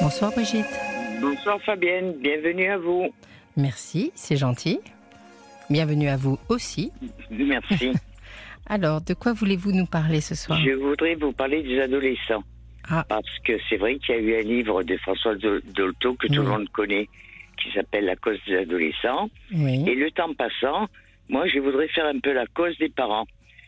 Bonsoir 0.00 0.32
Brigitte. 0.32 0.66
Bonsoir 1.20 1.60
Fabienne, 1.62 2.14
bienvenue 2.20 2.68
à 2.70 2.78
vous. 2.78 3.12
Merci, 3.56 4.12
c'est 4.14 4.36
gentil. 4.36 4.78
Bienvenue 5.70 6.08
à 6.08 6.16
vous 6.16 6.38
aussi. 6.48 6.92
Merci. 7.30 7.92
Alors, 8.68 9.00
de 9.00 9.14
quoi 9.14 9.32
voulez-vous 9.32 9.72
nous 9.72 9.86
parler 9.86 10.20
ce 10.20 10.34
soir 10.34 10.58
Je 10.64 10.72
voudrais 10.72 11.14
vous 11.14 11.32
parler 11.32 11.62
des 11.62 11.80
adolescents. 11.80 12.42
Ah. 12.88 13.04
Parce 13.08 13.38
que 13.44 13.52
c'est 13.68 13.76
vrai 13.76 13.98
qu'il 13.98 14.14
y 14.14 14.18
a 14.18 14.20
eu 14.20 14.38
un 14.38 14.42
livre 14.42 14.82
de 14.82 14.96
François 14.98 15.34
Dol- 15.34 15.62
Dolto 15.74 16.14
que 16.14 16.26
tout 16.28 16.42
le 16.42 16.48
monde 16.48 16.68
connaît, 16.70 17.08
qui 17.62 17.72
s'appelle 17.72 18.04
La 18.04 18.16
cause 18.16 18.38
des 18.46 18.58
adolescents. 18.58 19.28
Oui. 19.54 19.84
Et 19.88 19.94
le 19.94 20.10
temps 20.10 20.32
passant, 20.34 20.86
moi, 21.28 21.46
je 21.48 21.58
voudrais 21.58 21.88
faire 21.88 22.06
un 22.06 22.18
peu 22.20 22.32
la 22.32 22.46
cause 22.46 22.76
des 22.78 22.88
parents. 22.88 23.26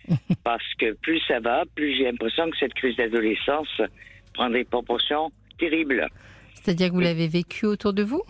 Parce 0.44 0.64
que 0.78 0.92
plus 0.94 1.20
ça 1.26 1.40
va, 1.40 1.64
plus 1.74 1.96
j'ai 1.96 2.04
l'impression 2.04 2.48
que 2.50 2.56
cette 2.58 2.74
crise 2.74 2.96
d'adolescence 2.96 3.80
prend 4.34 4.50
des 4.50 4.64
proportions 4.64 5.30
C'est-à-dire 6.54 6.88
que 6.88 6.94
vous 6.94 7.00
l'avez 7.00 7.28
vécu 7.28 7.66
autour 7.66 7.92
de 7.92 8.02
vous? 8.02 8.22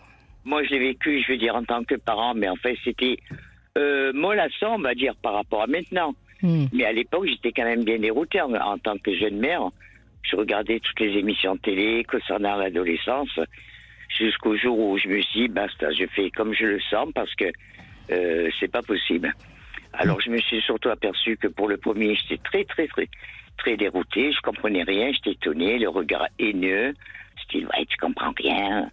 Moi, 0.44 0.62
je 0.64 0.70
l'ai 0.70 0.78
vécu, 0.78 1.22
je 1.22 1.32
veux 1.32 1.38
dire, 1.38 1.54
en 1.54 1.64
tant 1.64 1.84
que 1.84 1.94
parent, 1.94 2.34
mais 2.34 2.48
en 2.48 2.56
fait, 2.56 2.76
c'était 2.84 3.18
euh, 3.76 4.12
mollassant, 4.12 4.76
on 4.76 4.80
va 4.80 4.94
dire, 4.94 5.14
par 5.16 5.34
rapport 5.34 5.62
à 5.62 5.66
maintenant. 5.66 6.14
Hmm. 6.42 6.66
Mais 6.72 6.84
à 6.84 6.92
l'époque, 6.92 7.26
j'étais 7.26 7.52
quand 7.52 7.64
même 7.64 7.84
bien 7.84 7.98
déroutée 7.98 8.40
en, 8.40 8.54
en 8.54 8.78
tant 8.78 8.96
que 8.98 9.14
jeune 9.14 9.38
mère. 9.38 9.62
Je 10.22 10.36
regardais 10.36 10.80
toutes 10.80 11.00
les 11.00 11.18
émissions 11.18 11.54
de 11.54 11.60
télé 11.60 12.04
concernant 12.04 12.56
l'adolescence 12.56 13.38
jusqu'au 14.16 14.56
jour 14.56 14.78
où 14.78 14.98
je 14.98 15.08
me 15.08 15.20
suis 15.22 15.40
dit, 15.42 15.48
basta, 15.48 15.92
je 15.92 16.06
fais 16.06 16.30
comme 16.30 16.54
je 16.54 16.64
le 16.64 16.80
sens 16.80 17.08
parce 17.14 17.34
que 17.34 17.46
euh, 18.10 18.48
c'est 18.58 18.70
pas 18.70 18.82
possible. 18.82 19.32
Alors, 19.92 20.20
je 20.20 20.30
me 20.30 20.38
suis 20.38 20.60
surtout 20.62 20.90
aperçu 20.90 21.36
que 21.36 21.48
pour 21.48 21.68
le 21.68 21.76
premier, 21.76 22.14
j'étais 22.14 22.38
très, 22.42 22.64
très, 22.64 22.86
très, 22.86 23.08
très 23.58 23.76
dérouté. 23.76 24.32
Je 24.32 24.40
comprenais 24.40 24.82
rien, 24.82 25.12
j'étais 25.12 25.32
étonné, 25.32 25.78
le 25.78 25.88
regard 25.88 26.26
haineux, 26.38 26.94
style, 27.44 27.66
ouais, 27.66 27.84
tu 27.86 27.96
comprends 27.98 28.32
rien. 28.36 28.90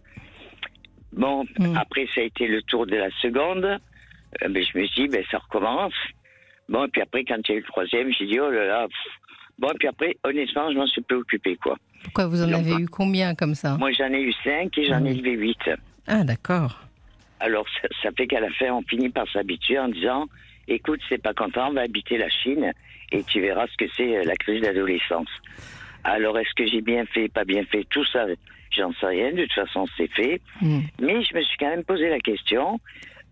Bon, 1.13 1.45
Mm. 1.59 1.77
après, 1.77 2.07
ça 2.13 2.21
a 2.21 2.23
été 2.25 2.47
le 2.47 2.61
tour 2.63 2.85
de 2.85 2.95
la 2.97 3.09
seconde. 3.21 3.65
Euh, 3.65 4.49
ben, 4.49 4.63
je 4.63 4.77
me 4.77 4.85
suis 4.85 5.03
dit, 5.03 5.07
ben, 5.07 5.23
ça 5.31 5.37
recommence. 5.37 5.93
Bon, 6.67 6.85
et 6.85 6.87
puis 6.89 7.01
après, 7.01 7.23
quand 7.23 7.37
il 7.47 7.51
y 7.51 7.53
a 7.53 7.57
eu 7.57 7.61
le 7.61 7.67
troisième, 7.67 8.11
j'ai 8.11 8.25
dit, 8.25 8.39
oh 8.39 8.49
là 8.49 8.65
là. 8.65 8.87
pff. 8.87 9.13
Bon, 9.57 9.69
et 9.69 9.77
puis 9.77 9.87
après, 9.87 10.17
honnêtement, 10.25 10.69
je 10.71 10.77
m'en 10.77 10.87
suis 10.87 11.01
préoccupé, 11.01 11.55
quoi. 11.55 11.77
Pourquoi 12.03 12.27
vous 12.27 12.43
en 12.43 12.51
avez 12.51 12.71
pas. 12.73 12.79
eu 12.79 12.87
combien 12.87 13.33
comme 13.35 13.55
ça? 13.55 13.77
Moi, 13.77 13.91
j'en 13.93 14.11
ai 14.11 14.21
eu 14.21 14.33
cinq 14.43 14.77
et 14.77 14.85
j'en 14.85 15.05
ai 15.05 15.11
élevé 15.11 15.31
huit. 15.31 15.69
Ah, 16.07 16.23
d'accord. 16.25 16.81
Alors, 17.39 17.65
ça, 17.81 17.87
ça 18.03 18.09
fait 18.17 18.27
qu'à 18.27 18.41
la 18.41 18.49
fin, 18.51 18.71
on 18.73 18.81
finit 18.81 19.09
par 19.09 19.27
s'habituer 19.31 19.79
en 19.79 19.87
disant, 19.87 20.25
écoute, 20.67 20.99
c'est 21.07 21.21
pas 21.21 21.33
content, 21.33 21.69
on 21.69 21.73
va 21.73 21.81
habiter 21.81 22.17
la 22.17 22.29
Chine 22.29 22.73
et 23.11 23.23
tu 23.23 23.41
verras 23.41 23.67
ce 23.67 23.77
que 23.77 23.89
c'est 23.95 24.17
euh, 24.17 24.23
la 24.23 24.35
crise 24.35 24.61
d'adolescence. 24.61 25.29
Alors, 26.03 26.37
est-ce 26.37 26.53
que 26.55 26.67
j'ai 26.67 26.81
bien 26.81 27.05
fait, 27.05 27.27
pas 27.29 27.45
bien 27.45 27.63
fait, 27.65 27.85
tout 27.89 28.05
ça, 28.05 28.25
j'en 28.71 28.93
sais 28.93 29.07
rien. 29.07 29.31
De 29.31 29.43
toute 29.43 29.53
façon, 29.53 29.87
c'est 29.97 30.11
fait. 30.11 30.41
Hmm. 30.61 30.81
Mais 31.01 31.23
je 31.23 31.35
me 31.35 31.41
suis 31.41 31.57
quand 31.57 31.69
même 31.69 31.83
posé 31.83 32.09
la 32.09 32.19
question 32.19 32.79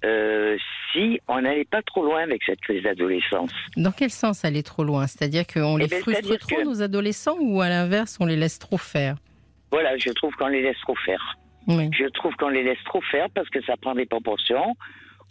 euh, 0.06 0.58
si 0.92 1.20
on 1.28 1.42
n'allait 1.42 1.66
pas 1.66 1.82
trop 1.82 2.04
loin 2.04 2.24
avec 2.24 2.42
cette 2.44 2.60
crise 2.62 2.84
d'adolescence. 2.84 3.52
Dans 3.78 3.92
quel 3.92 4.10
sens 4.10 4.44
aller 4.44 4.64
trop 4.64 4.84
loin? 4.84 5.08
C'est-à-dire 5.08 5.46
qu'on 5.48 5.78
les 5.78 5.88
ben, 5.88 6.02
frustre 6.02 6.38
trop, 6.40 6.56
que- 6.56 6.66
nos 6.66 6.82
adolescents, 6.82 7.38
ou 7.40 7.62
à 7.62 7.70
l'inverse, 7.70 8.18
on 8.20 8.26
les 8.26 8.36
laisse 8.36 8.60
trop 8.60 8.78
faire? 8.78 9.16
Voilà, 9.72 9.98
je 9.98 10.10
trouve 10.10 10.34
qu'on 10.36 10.48
les 10.48 10.62
laisse 10.62 10.80
trop 10.82 10.96
faire. 10.96 11.38
Oui. 11.68 11.90
Je 11.98 12.06
trouve 12.10 12.36
qu'on 12.36 12.50
les 12.50 12.64
laisse 12.64 12.84
trop 12.86 13.02
faire 13.02 13.30
parce 13.34 13.50
que 13.50 13.64
ça 13.64 13.78
prend 13.78 13.96
des 13.96 14.06
proportions 14.06 14.76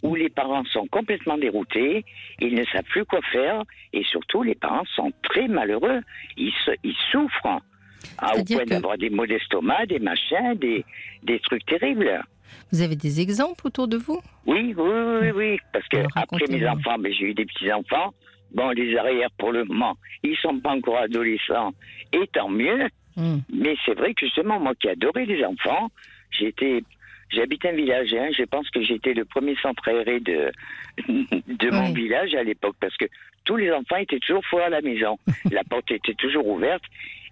où 0.03 0.15
les 0.15 0.29
parents 0.29 0.63
sont 0.65 0.85
complètement 0.87 1.37
déroutés, 1.37 2.05
ils 2.39 2.53
ne 2.53 2.63
savent 2.65 2.83
plus 2.83 3.05
quoi 3.05 3.21
faire 3.31 3.63
et 3.93 4.03
surtout 4.03 4.43
les 4.43 4.55
parents 4.55 4.85
sont 4.95 5.11
très 5.23 5.47
malheureux. 5.47 6.01
Ils, 6.37 6.53
se- 6.65 6.77
ils 6.83 6.95
souffrent 7.11 7.61
ah, 8.17 8.35
au 8.35 8.43
point 8.43 8.65
que- 8.65 8.69
d'avoir 8.69 8.97
des 8.97 9.09
maux 9.09 9.25
d'estomac, 9.25 9.85
des 9.87 9.99
machins, 9.99 10.53
des, 10.55 10.83
des 11.23 11.39
trucs 11.39 11.65
terribles. 11.65 12.21
Vous 12.71 12.81
avez 12.81 12.95
des 12.95 13.21
exemples 13.21 13.65
autour 13.67 13.87
de 13.87 13.97
vous? 13.97 14.19
Oui, 14.45 14.73
oui, 14.77 14.91
oui, 15.21 15.31
oui, 15.31 15.57
parce 15.71 15.87
que 15.87 15.97
après 16.15 16.45
mes 16.49 16.67
enfants, 16.67 16.97
ben, 16.99 17.11
j'ai 17.11 17.25
eu 17.31 17.33
des 17.33 17.45
petits 17.45 17.71
enfants. 17.71 18.13
Bon, 18.53 18.69
les 18.69 18.95
arrières 18.97 19.31
pour 19.39 19.51
le 19.51 19.63
moment, 19.63 19.95
ils 20.21 20.35
sont 20.37 20.59
pas 20.59 20.71
encore 20.71 20.97
adolescents, 20.99 21.71
et 22.11 22.27
tant 22.33 22.49
mieux. 22.49 22.87
Hmm. 23.15 23.37
Mais 23.51 23.75
c'est 23.85 23.95
vrai 23.97 24.13
que 24.13 24.25
justement, 24.25 24.59
moi 24.59 24.73
qui 24.75 24.89
adorais 24.89 25.25
les 25.25 25.43
enfants, 25.43 25.89
j'étais, 26.31 26.83
j'habite 27.33 27.65
un 27.65 27.71
village, 27.73 28.13
hein, 28.13 28.29
je 28.37 28.43
pense 28.43 28.69
que 28.69 28.81
j'étais 28.83 29.13
le 29.13 29.25
premier 29.25 29.55
centre 29.61 29.87
aéré 29.87 30.19
de, 30.19 30.51
de 31.07 31.69
mon 31.71 31.87
Oui. 31.87 31.93
village 31.93 32.33
à 32.35 32.43
l'époque, 32.43 32.75
parce 32.79 32.95
que 32.97 33.05
tous 33.45 33.55
les 33.57 33.71
enfants 33.71 33.97
étaient 33.97 34.19
toujours 34.19 34.43
fous 34.45 34.59
à 34.59 34.69
la 34.69 34.81
maison. 34.81 35.17
la 35.51 35.63
porte 35.63 35.91
était 35.91 36.13
toujours 36.13 36.47
ouverte, 36.47 36.83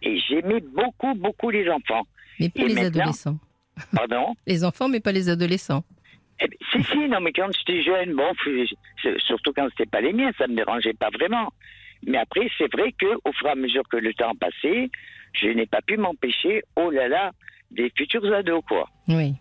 et 0.01 0.19
j'aimais 0.19 0.61
beaucoup, 0.61 1.13
beaucoup 1.16 1.50
les 1.50 1.69
enfants. 1.69 2.06
Mais 2.40 2.50
pas 2.50 2.61
Et 2.63 2.67
les 2.67 2.85
adolescents. 2.85 3.38
Pardon? 3.95 4.35
Les 4.47 4.63
enfants, 4.66 4.90
mais 4.90 5.00
pas 5.00 5.11
les 5.11 5.29
adolescents. 5.29 5.84
Eh 6.41 6.47
ben, 6.47 6.57
si, 6.72 6.84
si, 6.84 6.97
non, 7.07 7.19
mais 7.22 7.31
quand 7.31 7.50
j'étais 7.57 7.81
jeune, 7.84 8.13
bon, 8.16 8.31
surtout 9.25 9.53
quand 9.53 9.67
c'était 9.69 9.90
pas 9.90 10.01
les 10.01 10.11
miens, 10.13 10.31
ça 10.38 10.47
me 10.47 10.56
dérangeait 10.56 10.94
pas 10.94 11.09
vraiment. 11.09 11.51
Mais 12.06 12.17
après, 12.17 12.50
c'est 12.57 12.72
vrai 12.72 12.91
que 12.91 13.06
au 13.23 13.31
fur 13.31 13.47
et 13.47 13.51
à 13.51 13.56
mesure 13.56 13.84
que 13.90 13.97
le 13.97 14.13
temps 14.13 14.34
passait, 14.35 14.90
je 15.34 15.47
n'ai 15.50 15.66
pas 15.67 15.81
pu 15.81 15.97
m'empêcher, 15.97 16.63
oh 16.75 16.90
là 16.91 17.07
là, 17.07 17.31
des 17.72 17.91
futurs 17.95 18.25
ados, 18.34 18.63
quoi. 18.67 18.90
Oui. 19.07 19.34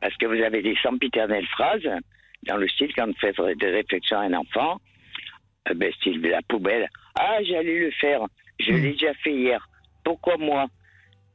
Parce 0.00 0.14
que 0.16 0.26
vous 0.26 0.42
avez 0.42 0.62
des 0.62 0.76
sempiternelles 0.82 1.46
phrases, 1.46 1.88
dans 2.46 2.56
le 2.56 2.68
style, 2.68 2.92
quand 2.94 3.06
vous 3.06 3.14
faites 3.20 3.36
des 3.58 3.70
réflexions 3.70 4.18
à 4.18 4.22
un 4.22 4.34
enfant, 4.34 4.80
euh, 5.68 5.74
ben, 5.74 5.92
style 5.94 6.20
la 6.22 6.42
poubelle. 6.42 6.88
Ah, 7.18 7.38
j'allais 7.42 7.80
le 7.80 7.90
faire, 7.92 8.20
je 8.60 8.72
Mm. 8.72 8.76
l'ai 8.76 8.92
déjà 8.92 9.14
fait 9.14 9.32
hier. 9.34 9.68
Pourquoi 10.04 10.36
moi? 10.36 10.66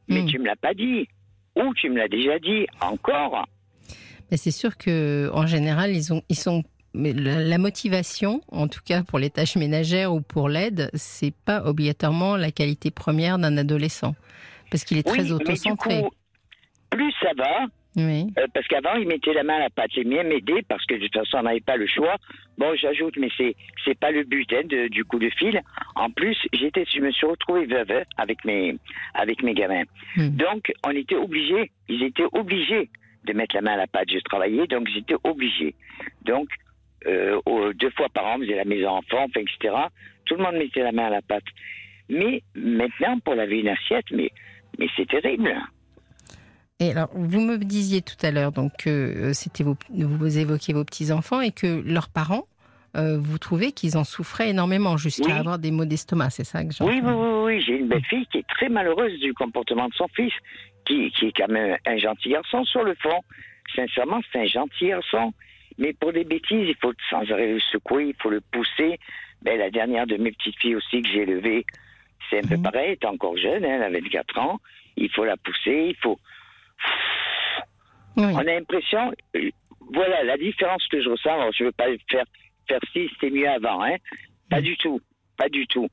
Mais 0.08 0.22
Mm. 0.22 0.26
tu 0.28 0.40
me 0.40 0.46
l'as 0.46 0.56
pas 0.56 0.74
dit. 0.74 1.08
Ou 1.56 1.74
tu 1.74 1.90
me 1.90 1.98
l'as 1.98 2.08
déjà 2.08 2.40
dit, 2.40 2.66
encore. 2.80 3.46
Mais 4.30 4.38
c'est 4.38 4.52
sûr 4.52 4.78
que 4.78 5.30
en 5.34 5.46
général, 5.48 5.92
ils 5.92 6.14
ont, 6.14 6.22
ils 6.30 6.38
sont. 6.38 6.64
Mais 6.94 7.12
la, 7.14 7.58
motivation, 7.58 8.42
en 8.50 8.68
tout 8.68 8.82
cas 8.86 9.02
pour 9.04 9.18
les 9.20 9.30
tâches 9.30 9.56
ménagères 9.56 10.14
ou 10.14 10.22
pour 10.22 10.50
l'aide, 10.50 10.90
c'est 10.94 11.34
pas 11.46 11.64
obligatoirement 11.66 12.36
la 12.38 12.52
qualité 12.52 12.92
première 12.92 13.38
d'un 13.40 13.56
adolescent, 13.58 14.14
parce 14.70 14.84
qu'il 14.84 14.98
est 14.98 15.04
très 15.04 15.22
oui, 15.22 15.28
mais 15.28 15.32
autocentré. 15.32 16.04
plus 16.90 17.14
ça 17.22 17.30
va, 17.38 17.66
Oui. 17.98 18.28
Euh, 18.38 18.48
parce 18.54 18.66
qu'avant, 18.68 18.96
il 18.96 19.08
mettait 19.08 19.34
la 19.34 19.44
main 19.44 19.56
à 19.56 19.60
la 19.60 19.70
pâte. 19.70 19.94
Les 19.96 20.06
miens 20.06 20.24
m'aidaient 20.24 20.62
parce 20.70 20.86
que 20.86 20.94
de 20.96 21.02
toute 21.08 21.14
façon, 21.14 21.40
on 21.40 21.44
n'avait 21.44 21.60
pas 21.60 21.76
le 21.76 21.88
choix. 21.88 22.16
Bon, 22.58 22.74
j'ajoute, 22.76 23.16
mais 23.18 23.30
c'est 23.38 23.56
c'est 23.84 24.00
pas 24.00 24.12
le 24.12 24.24
but 24.24 24.52
hein, 24.54 24.62
de- 24.66 24.88
du 24.88 25.04
coup 25.04 25.20
de 25.20 25.30
fil. 25.32 25.62
En 25.96 26.10
plus, 26.10 26.38
j'étais, 26.54 26.86
je 26.94 27.02
me 27.02 27.12
suis 27.12 27.26
retrouvé 27.28 27.66
veuve 27.66 28.04
avec 28.18 28.46
mes 28.46 28.78
avec 29.14 29.44
mes 29.44 29.54
gamins. 29.54 29.84
Hmm. 30.16 30.30
Donc, 30.30 30.72
on 30.86 30.92
était 30.92 31.16
obligés. 31.16 31.72
Ils 31.90 32.04
étaient 32.04 32.28
obligés 32.32 32.90
de 33.26 33.34
mettre 33.34 33.56
la 33.56 33.62
main 33.62 33.74
à 33.74 33.78
la 33.78 33.88
pâte. 33.88 34.10
Je 34.10 34.20
travaillais, 34.20 34.68
donc 34.68 34.88
ils 34.90 35.00
étaient 35.00 35.16
obligés. 35.26 35.76
Donc, 36.24 36.48
euh, 37.08 37.40
deux 37.74 37.90
fois 37.92 38.08
par 38.14 38.26
an, 38.26 38.36
on 38.38 38.40
faisait 38.42 38.56
la 38.56 38.66
maison 38.66 38.90
enfant, 38.90 39.26
enfin, 39.26 39.42
etc. 39.42 39.76
Tout 40.26 40.36
le 40.36 40.44
monde 40.44 40.56
mettait 40.56 40.82
la 40.84 40.92
main 40.94 41.06
à 41.08 41.10
la 41.10 41.22
pâte. 41.22 41.44
Mais 42.10 42.42
maintenant, 42.56 43.20
pour 43.20 43.36
laver 43.36 43.60
une 43.60 43.70
assiette, 43.70 44.06
mais 44.12 44.30
mais 44.80 44.88
c'est 44.96 45.08
terrible. 45.10 45.54
Et 46.82 46.92
alors, 46.92 47.10
vous 47.14 47.40
me 47.42 47.58
disiez 47.58 48.02
tout 48.02 48.16
à 48.24 48.32
l'heure 48.32 48.52
donc 48.52 48.72
que 48.80 48.90
euh, 48.90 49.34
c'était 49.34 49.64
vos, 49.64 49.78
vous 49.92 50.38
évoquiez 50.40 50.74
vos 50.74 50.84
petits 50.84 51.12
enfants 51.12 51.40
et 51.40 51.52
que 51.52 51.84
leurs 51.86 52.10
parents, 52.10 52.48
euh, 52.98 53.20
vous 53.20 53.38
trouvez 53.38 53.72
qu'ils 53.72 53.98
en 53.98 54.04
souffraient 54.04 54.50
énormément 54.50 54.98
jusqu'à 54.98 55.26
Oui. 55.28 55.32
avoir 55.32 55.60
des 55.60 55.70
maux 55.70 55.86
d'estomac, 55.86 56.32
c'est 56.32 56.44
ça 56.44 56.66
que 56.66 56.72
j'entends 56.74 56.92
Oui, 56.92 57.00
oui, 57.04 57.14
oui, 57.14 57.44
oui. 57.46 57.62
j'ai 57.62 57.78
une 57.78 57.88
belle 57.88 58.04
fille 58.06 58.26
qui 58.32 58.40
est 58.40 58.48
très 58.48 58.68
malheureuse 58.68 59.18
du 59.20 59.32
comportement 59.36 59.88
de 59.90 59.94
son 59.94 60.08
fils, 60.08 60.34
qui, 60.86 61.12
qui 61.12 61.28
est 61.28 61.38
quand 61.38 61.50
même 61.50 61.78
un 61.86 61.98
gentil 61.98 62.30
garçon 62.30 62.66
sur 62.66 62.84
le 62.84 62.96
fond. 62.96 63.20
Sincèrement, 63.76 64.20
c'est 64.32 64.40
un 64.40 64.48
gentil 64.48 64.88
garçon. 64.88 65.34
Mais 65.78 65.94
pour 65.94 66.12
des 66.12 66.24
bêtises, 66.24 66.68
il 66.68 66.76
faut 66.82 66.94
sans 67.12 67.22
arrêt 67.32 67.54
le 67.54 67.60
secouer, 67.60 68.08
il 68.08 68.16
faut 68.20 68.32
le 68.32 68.42
pousser. 68.42 69.00
Ben, 69.44 69.58
la 69.60 69.70
dernière 69.70 70.08
de 70.08 70.18
mes 70.18 70.32
petites 70.32 70.58
filles 70.60 70.76
aussi 70.76 71.04
que 71.04 71.10
j'ai 71.10 71.22
élevée, 71.22 71.64
c'est 72.30 72.40
un 72.44 72.48
peu 72.48 72.58
pareil, 72.62 72.88
elle 72.88 72.92
est 72.94 73.06
encore 73.06 73.38
jeune, 73.38 73.64
hein, 73.66 73.76
elle 73.76 73.84
a 73.84 73.90
24 74.00 74.40
ans. 74.40 74.60
Il 74.98 75.10
faut 75.12 75.26
la 75.26 75.38
pousser, 75.38 75.90
il 75.90 75.96
faut... 76.02 76.18
Oui. 78.18 78.24
On 78.34 78.38
a 78.38 78.44
l'impression, 78.44 79.12
euh, 79.36 79.50
voilà 79.94 80.24
la 80.24 80.38
différence 80.38 80.86
que 80.88 81.02
je 81.02 81.10
ressens. 81.10 81.34
Alors, 81.34 81.52
je 81.54 81.64
veux 81.66 81.72
pas 81.72 81.88
faire 82.10 82.26
faire 82.68 82.80
si 82.94 83.10
c'était 83.14 83.30
mieux 83.32 83.50
avant, 83.50 83.84
hein. 83.84 83.96
Pas 84.50 84.60
Mm. 84.60 84.64
du 84.64 84.78
tout, 84.78 85.02
pas 85.38 85.50
du 85.50 85.66
tout. 85.68 85.88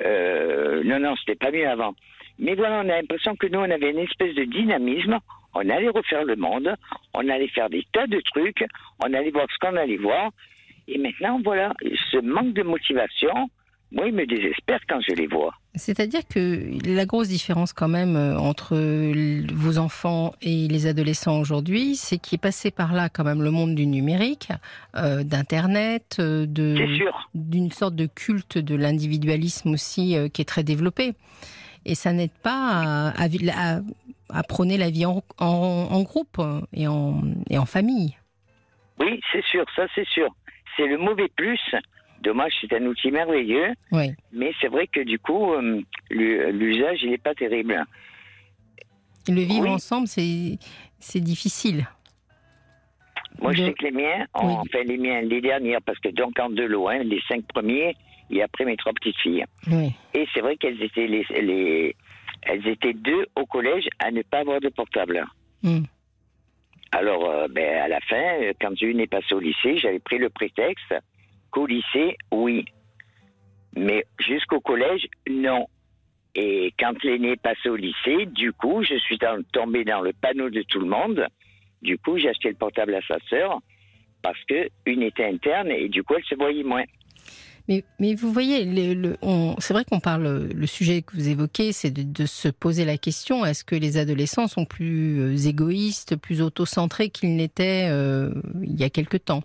Euh, 0.00 0.82
non, 0.84 0.98
non, 0.98 1.14
c'était 1.16 1.36
pas 1.36 1.50
mieux 1.50 1.68
avant. 1.68 1.94
Mais 2.38 2.54
voilà, 2.54 2.76
on 2.84 2.88
a 2.88 2.96
l'impression 3.00 3.36
que 3.36 3.46
nous, 3.46 3.58
on 3.60 3.70
avait 3.70 3.90
une 3.90 3.98
espèce 3.98 4.34
de 4.34 4.44
dynamisme. 4.44 5.18
On 5.54 5.68
allait 5.68 5.88
refaire 5.90 6.24
le 6.24 6.34
monde, 6.34 6.74
on 7.12 7.28
allait 7.28 7.48
faire 7.48 7.68
des 7.68 7.84
tas 7.92 8.06
de 8.06 8.20
trucs, 8.20 8.64
on 9.04 9.12
allait 9.12 9.30
voir 9.30 9.46
ce 9.52 9.58
qu'on 9.58 9.76
allait 9.76 9.98
voir. 9.98 10.30
Et 10.88 10.96
maintenant, 10.98 11.40
voilà, 11.44 11.74
ce 12.10 12.16
manque 12.18 12.54
de 12.54 12.62
motivation, 12.62 13.50
moi, 13.92 14.06
il 14.06 14.14
me 14.14 14.24
désespère 14.24 14.80
quand 14.88 15.00
je 15.02 15.14
les 15.14 15.26
vois. 15.26 15.52
C'est-à-dire 15.74 16.20
que 16.28 16.68
la 16.86 17.06
grosse 17.06 17.28
différence 17.28 17.72
quand 17.72 17.88
même 17.88 18.14
euh, 18.14 18.36
entre 18.38 18.76
vos 19.54 19.78
enfants 19.78 20.34
et 20.42 20.68
les 20.68 20.86
adolescents 20.86 21.40
aujourd'hui, 21.40 21.96
c'est 21.96 22.18
qu'il 22.18 22.36
est 22.36 22.42
passé 22.42 22.70
par 22.70 22.92
là 22.92 23.08
quand 23.08 23.24
même 23.24 23.42
le 23.42 23.50
monde 23.50 23.74
du 23.74 23.86
numérique, 23.86 24.48
euh, 24.96 25.24
d'Internet, 25.24 26.16
euh, 26.20 26.44
d'une 27.34 27.72
sorte 27.72 27.94
de 27.94 28.04
culte 28.04 28.58
de 28.58 28.74
l'individualisme 28.74 29.70
aussi 29.70 30.14
euh, 30.14 30.28
qui 30.28 30.42
est 30.42 30.46
très 30.46 30.62
développé. 30.62 31.14
Et 31.86 31.94
ça 31.94 32.12
n'aide 32.12 32.36
pas 32.42 33.12
à, 33.16 34.42
prôner 34.44 34.76
la 34.76 34.90
vie 34.90 35.06
en, 35.06 35.22
en, 35.38 36.02
groupe 36.02 36.40
et 36.74 36.86
en, 36.86 37.22
et 37.50 37.58
en 37.58 37.66
famille. 37.66 38.16
Oui, 39.00 39.20
c'est 39.32 39.44
sûr, 39.44 39.64
ça 39.74 39.86
c'est 39.94 40.06
sûr. 40.06 40.28
C'est 40.76 40.86
le 40.86 40.98
mauvais 40.98 41.28
plus. 41.34 41.60
Dommage, 42.22 42.52
c'est 42.60 42.72
un 42.74 42.86
outil 42.86 43.10
merveilleux. 43.10 43.72
Oui. 43.90 44.12
Mais 44.32 44.52
c'est 44.60 44.68
vrai 44.68 44.86
que 44.86 45.00
du 45.00 45.18
coup, 45.18 45.52
euh, 45.52 45.82
l'usage, 46.10 47.00
il 47.02 47.10
n'est 47.10 47.18
pas 47.18 47.34
terrible. 47.34 47.84
Le 49.28 49.40
vivre 49.42 49.68
ensemble, 49.68 50.08
c'est 50.08 51.20
difficile. 51.20 51.86
Moi, 53.40 53.52
je 53.52 53.64
sais 53.64 53.72
que 53.72 53.84
les 53.84 53.92
miens, 53.92 54.26
enfin 54.34 54.82
les 54.86 54.98
miens, 54.98 55.20
les 55.22 55.40
dernières, 55.40 55.82
parce 55.82 55.98
que 55.98 56.10
donc 56.10 56.38
en 56.38 56.50
de 56.50 56.62
loin, 56.62 56.98
les 56.98 57.20
cinq 57.28 57.44
premiers, 57.46 57.96
et 58.30 58.42
après 58.42 58.64
mes 58.64 58.76
trois 58.76 58.92
petites 58.92 59.18
filles. 59.18 59.44
Et 60.14 60.26
c'est 60.32 60.40
vrai 60.40 60.56
qu'elles 60.56 60.82
étaient 60.82 61.06
les, 61.06 61.24
les, 61.40 61.96
elles 62.42 62.66
étaient 62.68 62.94
deux 62.94 63.26
au 63.36 63.46
collège 63.46 63.88
à 63.98 64.10
ne 64.10 64.22
pas 64.22 64.40
avoir 64.40 64.60
de 64.60 64.68
portable. 64.68 65.24
Hmm. 65.62 65.82
Alors, 66.92 67.24
euh, 67.30 67.48
ben, 67.48 67.80
à 67.80 67.88
la 67.88 68.00
fin, 68.00 68.42
euh, 68.42 68.52
quand 68.60 68.80
une 68.82 69.00
est 69.00 69.06
passée 69.06 69.34
au 69.34 69.40
lycée, 69.40 69.78
j'avais 69.78 69.98
pris 69.98 70.18
le 70.18 70.28
prétexte 70.28 70.94
qu'au 71.52 71.66
lycée, 71.66 72.16
oui. 72.32 72.64
Mais 73.76 74.04
jusqu'au 74.18 74.60
collège, 74.60 75.06
non. 75.30 75.66
Et 76.34 76.72
quand 76.78 77.02
l'aîné 77.04 77.36
passé 77.36 77.68
au 77.68 77.76
lycée, 77.76 78.26
du 78.26 78.52
coup, 78.52 78.82
je 78.82 78.96
suis 78.96 79.18
tombée 79.52 79.84
dans 79.84 80.00
le 80.00 80.12
panneau 80.12 80.50
de 80.50 80.62
tout 80.62 80.80
le 80.80 80.86
monde. 80.86 81.26
Du 81.82 81.98
coup, 81.98 82.18
j'ai 82.18 82.30
acheté 82.30 82.48
le 82.48 82.54
portable 82.54 82.94
à 82.94 83.02
sa 83.02 83.18
sœur 83.28 83.60
parce 84.22 84.42
que 84.44 84.68
une 84.86 85.02
était 85.02 85.26
interne 85.26 85.70
et 85.70 85.88
du 85.88 86.02
coup, 86.02 86.14
elle 86.16 86.24
se 86.24 86.34
voyait 86.34 86.62
moins. 86.62 86.84
Mais, 87.68 88.14
vous 88.14 88.32
voyez, 88.32 88.68
c'est 89.58 89.72
vrai 89.72 89.84
qu'on 89.84 90.00
parle, 90.00 90.48
le 90.52 90.66
sujet 90.66 91.02
que 91.02 91.14
vous 91.14 91.28
évoquez, 91.28 91.72
c'est 91.72 91.90
de, 91.90 92.26
se 92.26 92.48
poser 92.48 92.84
la 92.84 92.98
question, 92.98 93.44
est-ce 93.44 93.64
que 93.64 93.76
les 93.76 93.98
adolescents 93.98 94.48
sont 94.48 94.64
plus 94.64 95.20
euh, 95.20 95.36
égoïstes, 95.36 96.16
plus 96.16 96.42
autocentrés 96.42 97.10
qu'ils 97.10 97.36
n'étaient 97.36 97.88
euh, 97.88 98.32
il 98.62 98.78
y 98.78 98.84
a 98.84 98.90
quelque 98.90 99.16
temps? 99.16 99.42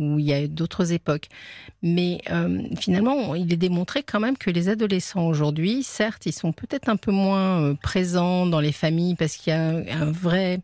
Ou 0.00 0.18
il 0.18 0.26
y 0.26 0.32
a 0.32 0.48
d'autres 0.48 0.92
époques. 0.92 1.28
Mais 1.82 2.20
euh, 2.30 2.62
finalement, 2.78 3.34
il 3.36 3.52
est 3.52 3.56
démontré 3.56 4.02
quand 4.02 4.18
même 4.18 4.36
que 4.36 4.50
les 4.50 4.68
adolescents 4.68 5.28
aujourd'hui, 5.28 5.84
certes, 5.84 6.26
ils 6.26 6.32
sont 6.32 6.52
peut-être 6.52 6.88
un 6.88 6.96
peu 6.96 7.12
moins 7.12 7.74
présents 7.76 8.46
dans 8.46 8.60
les 8.60 8.72
familles 8.72 9.14
parce 9.14 9.36
qu'il 9.36 9.52
y 9.52 9.56
a 9.56 9.68
un 9.68 10.10
vrai 10.10 10.60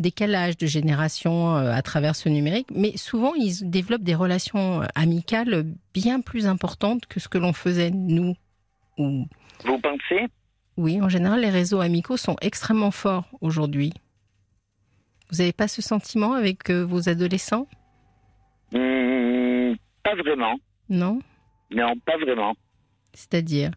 décalage 0.00 0.56
de 0.56 0.66
génération 0.66 1.56
euh, 1.56 1.72
à 1.72 1.82
travers 1.82 2.16
ce 2.16 2.28
numérique, 2.28 2.68
mais 2.74 2.96
souvent 2.96 3.34
ils 3.34 3.70
développent 3.70 4.02
des 4.02 4.14
relations 4.14 4.82
euh, 4.82 4.86
amicales 4.94 5.66
bien 5.94 6.20
plus 6.20 6.46
importantes 6.46 7.06
que 7.06 7.20
ce 7.20 7.28
que 7.28 7.38
l'on 7.38 7.52
faisait 7.52 7.90
nous. 7.90 8.34
Vous 8.96 9.78
pensez? 9.82 10.26
Oui, 10.76 11.00
en 11.00 11.08
général, 11.08 11.40
les 11.40 11.50
réseaux 11.50 11.80
amicaux 11.80 12.16
sont 12.16 12.36
extrêmement 12.40 12.90
forts 12.90 13.28
aujourd'hui. 13.40 13.92
Vous 15.30 15.38
n'avez 15.38 15.52
pas 15.52 15.68
ce 15.68 15.82
sentiment 15.82 16.32
avec 16.32 16.70
euh, 16.70 16.84
vos 16.84 17.08
adolescents? 17.08 17.66
Mmh, 18.72 19.74
Pas 20.02 20.14
vraiment. 20.16 20.56
Non 20.88 21.20
Non, 21.70 21.94
pas 22.04 22.16
vraiment. 22.18 22.54
C'est-à-dire 23.12 23.70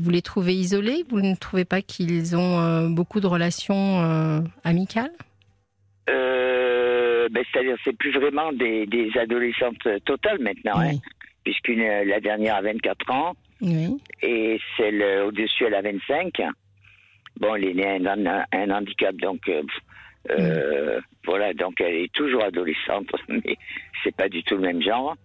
vous 0.00 0.10
les 0.10 0.22
trouvez 0.22 0.54
isolés 0.54 1.04
Vous 1.08 1.20
ne 1.20 1.34
trouvez 1.34 1.64
pas 1.64 1.82
qu'ils 1.82 2.36
ont 2.36 2.60
euh, 2.60 2.88
beaucoup 2.88 3.20
de 3.20 3.26
relations 3.26 4.00
euh, 4.02 4.40
amicales? 4.64 5.12
Euh, 6.08 7.28
ben, 7.30 7.44
C'est-à-dire, 7.52 7.76
c'est 7.84 7.96
plus 7.96 8.12
vraiment 8.12 8.52
des, 8.52 9.10
adolescentes 9.20 9.86
totales 10.04 10.40
maintenant, 10.40 10.80
hein, 10.80 10.96
puisqu'une 11.44 11.82
la 11.82 12.20
dernière 12.20 12.56
a 12.56 12.62
24 12.62 13.10
ans 13.10 13.34
et 14.22 14.60
celle 14.76 15.02
au-dessus 15.26 15.64
elle 15.64 15.74
a 15.74 15.82
25. 15.82 16.42
Bon, 17.40 17.54
elle 17.56 17.64
est 17.64 17.74
née 17.74 18.08
un, 18.08 18.44
un 18.52 18.70
handicap, 18.70 19.16
donc 19.16 19.50
voilà, 21.24 21.52
donc 21.54 21.80
elle 21.80 21.94
est 21.94 22.12
toujours 22.12 22.44
adolescente, 22.44 23.10
mais 23.28 23.56
c'est 24.02 24.14
pas 24.14 24.28
du 24.28 24.42
tout 24.44 24.54
le 24.54 24.62
même 24.62 24.82
genre. 24.82 25.16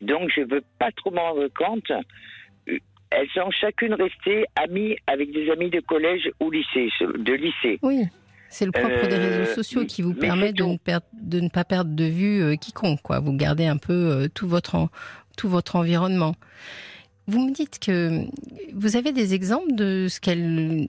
Donc 0.00 0.30
je 0.34 0.42
veux 0.42 0.62
pas 0.78 0.90
trop 0.92 1.10
m'en 1.10 1.32
rendre 1.32 1.48
compte 1.48 1.90
elles 3.10 3.28
sont 3.34 3.50
chacune 3.50 3.94
restées 3.94 4.44
amies 4.56 4.96
avec 5.06 5.32
des 5.32 5.50
amis 5.50 5.70
de 5.70 5.80
collège 5.80 6.28
ou 6.40 6.50
lycée, 6.50 6.88
de 7.00 7.32
lycée. 7.32 7.78
Oui. 7.82 8.04
C'est 8.48 8.64
le 8.64 8.72
propre 8.72 9.08
des 9.08 9.16
réseaux 9.16 9.50
euh, 9.50 9.54
sociaux 9.54 9.84
qui 9.84 10.02
vous 10.02 10.14
permet 10.14 10.52
de 10.52 10.62
ne, 10.62 10.76
de 11.20 11.40
ne, 11.40 11.48
pas 11.48 11.64
perdre 11.64 11.94
de 11.94 12.04
vue 12.04 12.42
euh, 12.42 12.54
quiconque. 12.54 13.02
Quoi. 13.02 13.18
Vous 13.18 13.32
gardez 13.32 13.66
un 13.66 13.76
peu 13.76 13.92
euh, 13.92 14.28
tout, 14.32 14.46
votre 14.46 14.88
tout 15.36 15.48
votre 15.48 15.76
environnement. 15.76 16.34
Vous 17.26 17.44
me 17.44 17.52
dites 17.52 17.80
que 17.80 18.22
vous 18.72 18.96
avez 18.96 19.12
des 19.12 19.34
exemples 19.34 19.74
de 19.74 20.06
ce 20.08 20.20
qu'elles 20.20 20.88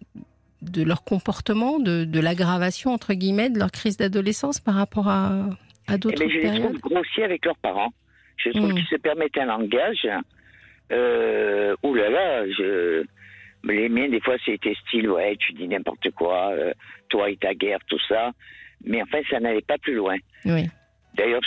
de 0.61 0.83
leur 0.83 1.03
comportement, 1.03 1.79
de, 1.79 2.03
de 2.03 2.19
l'aggravation 2.19 2.91
entre 2.91 3.13
guillemets 3.13 3.49
de 3.49 3.59
leur 3.59 3.71
crise 3.71 3.97
d'adolescence 3.97 4.59
par 4.59 4.75
rapport 4.75 5.07
à, 5.07 5.49
à 5.87 5.97
d'autres 5.97 6.17
périodes. 6.17 6.41
Eh 6.43 6.47
je 6.47 6.53
les 6.53 6.59
trouve 6.61 6.79
grossiers 6.79 7.23
avec 7.23 7.45
leurs 7.45 7.57
parents. 7.57 7.93
Je 8.37 8.49
trouve 8.51 8.71
hmm. 8.71 8.75
qu'ils 8.75 8.87
se 8.87 8.95
permettent 8.95 9.37
un 9.37 9.45
langage 9.45 10.07
euh, 10.91 11.75
ouh 11.83 11.93
là 11.93 12.09
là, 12.09 12.45
je, 12.47 13.03
les 13.63 13.89
miens, 13.89 14.09
des 14.09 14.21
fois, 14.21 14.35
c'était 14.45 14.75
style, 14.87 15.09
ouais, 15.09 15.35
tu 15.37 15.53
dis 15.53 15.67
n'importe 15.67 16.11
quoi, 16.11 16.51
euh, 16.51 16.71
toi 17.09 17.29
et 17.29 17.37
ta 17.37 17.53
guerre, 17.53 17.79
tout 17.87 17.99
ça. 18.07 18.31
Mais 18.83 19.01
enfin, 19.01 19.19
ça 19.29 19.39
n'allait 19.39 19.61
pas 19.61 19.77
plus 19.77 19.95
loin. 19.95 20.17
Oui. 20.45 20.69
D'ailleurs, 21.15 21.41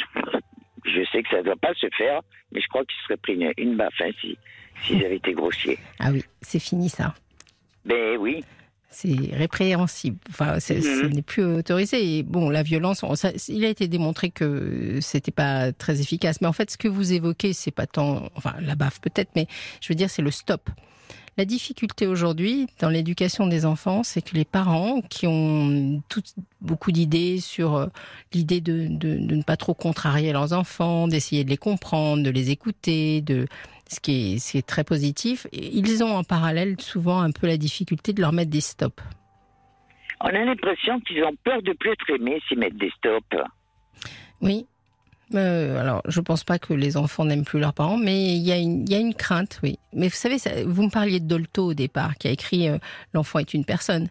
je 0.84 1.02
sais 1.12 1.22
que 1.22 1.28
ça 1.30 1.38
ne 1.38 1.42
doit 1.42 1.56
pas 1.56 1.74
se 1.74 1.86
faire, 1.96 2.20
mais 2.52 2.60
je 2.60 2.66
crois 2.68 2.84
qu'ils 2.84 3.00
seraient 3.04 3.16
pris 3.16 3.34
une, 3.34 3.52
une 3.56 3.76
baffe 3.76 4.00
hein, 4.00 4.10
s'ils 4.82 5.04
avaient 5.04 5.16
été 5.16 5.32
grossiers. 5.32 5.78
Ah 5.98 6.08
oui, 6.12 6.24
c'est 6.42 6.58
fini 6.58 6.88
ça. 6.88 7.14
Ben 7.84 8.16
oui. 8.18 8.44
C'est 8.90 9.14
répréhensible. 9.32 10.18
Enfin, 10.30 10.58
ce 10.58 10.72
mhm. 10.72 11.12
n'est 11.12 11.22
plus 11.22 11.44
autorisé. 11.44 12.18
Et 12.18 12.22
bon, 12.24 12.50
la 12.50 12.64
violence, 12.64 13.04
il 13.48 13.64
a 13.64 13.68
été 13.68 13.86
démontré 13.86 14.30
que 14.30 14.98
c'était 15.00 15.30
pas 15.30 15.72
très 15.72 16.00
efficace. 16.00 16.40
Mais 16.40 16.48
en 16.48 16.52
fait, 16.52 16.72
ce 16.72 16.76
que 16.76 16.88
vous 16.88 17.12
évoquez, 17.12 17.52
c'est 17.52 17.70
pas 17.70 17.86
tant, 17.86 18.28
enfin, 18.34 18.54
la 18.60 18.74
baffe 18.74 19.00
peut-être, 19.00 19.30
mais 19.36 19.46
je 19.80 19.88
veux 19.88 19.94
dire, 19.94 20.10
c'est 20.10 20.22
le 20.22 20.32
stop. 20.32 20.70
La 21.36 21.44
difficulté 21.44 22.06
aujourd'hui 22.06 22.66
dans 22.80 22.90
l'éducation 22.90 23.46
des 23.46 23.64
enfants, 23.64 24.02
c'est 24.02 24.20
que 24.20 24.34
les 24.34 24.44
parents 24.44 25.00
qui 25.08 25.26
ont 25.26 26.02
beaucoup 26.60 26.92
d'idées 26.92 27.40
sur 27.40 27.76
euh, 27.76 27.86
l'idée 28.34 28.60
de, 28.60 28.88
de, 28.90 29.16
ne 29.16 29.42
pas 29.42 29.56
trop 29.56 29.72
contrarier 29.72 30.32
leurs 30.32 30.52
enfants, 30.52 31.06
d'essayer 31.08 31.44
de 31.44 31.50
les 31.50 31.56
comprendre, 31.56 32.22
de 32.24 32.30
les 32.30 32.50
écouter, 32.50 33.20
de 33.22 33.46
ce 33.90 34.00
qui 34.00 34.40
est, 34.54 34.66
très 34.66 34.84
positif. 34.84 35.46
Ils 35.52 36.02
ont 36.04 36.16
en 36.16 36.24
parallèle 36.24 36.80
souvent 36.80 37.20
un 37.20 37.30
peu 37.32 37.46
la 37.46 37.56
difficulté 37.56 38.12
de 38.12 38.20
leur 38.20 38.32
mettre 38.32 38.50
des 38.50 38.60
stops. 38.60 39.02
On 40.20 40.28
a 40.28 40.44
l'impression 40.44 41.00
qu'ils 41.00 41.24
ont 41.24 41.34
peur 41.44 41.62
de 41.62 41.72
plus 41.72 41.90
être 41.90 42.10
aimés 42.10 42.40
s'ils 42.46 42.58
mettent 42.58 42.76
des 42.76 42.92
stops. 42.98 43.36
Oui. 44.40 44.66
Euh, 45.34 45.80
alors, 45.80 46.02
je 46.08 46.20
ne 46.20 46.24
pense 46.24 46.44
pas 46.44 46.58
que 46.58 46.74
les 46.74 46.96
enfants 46.96 47.24
n'aiment 47.24 47.44
plus 47.44 47.60
leurs 47.60 47.72
parents, 47.72 47.96
mais 47.96 48.36
il 48.36 48.42
y, 48.42 48.52
a 48.52 48.56
une, 48.56 49.14
crainte, 49.14 49.60
oui. 49.62 49.78
Mais 49.92 50.08
vous 50.08 50.14
savez, 50.14 50.36
vous 50.64 50.82
me 50.82 50.90
parliez 50.90 51.20
de 51.20 51.26
Dolto 51.26 51.66
au 51.66 51.74
départ, 51.74 52.16
qui 52.16 52.28
a 52.28 52.30
écrit 52.30 52.68
euh, 52.68 52.78
L'enfant 53.14 53.38
est 53.38 53.54
une 53.54 53.64
personne. 53.64 54.08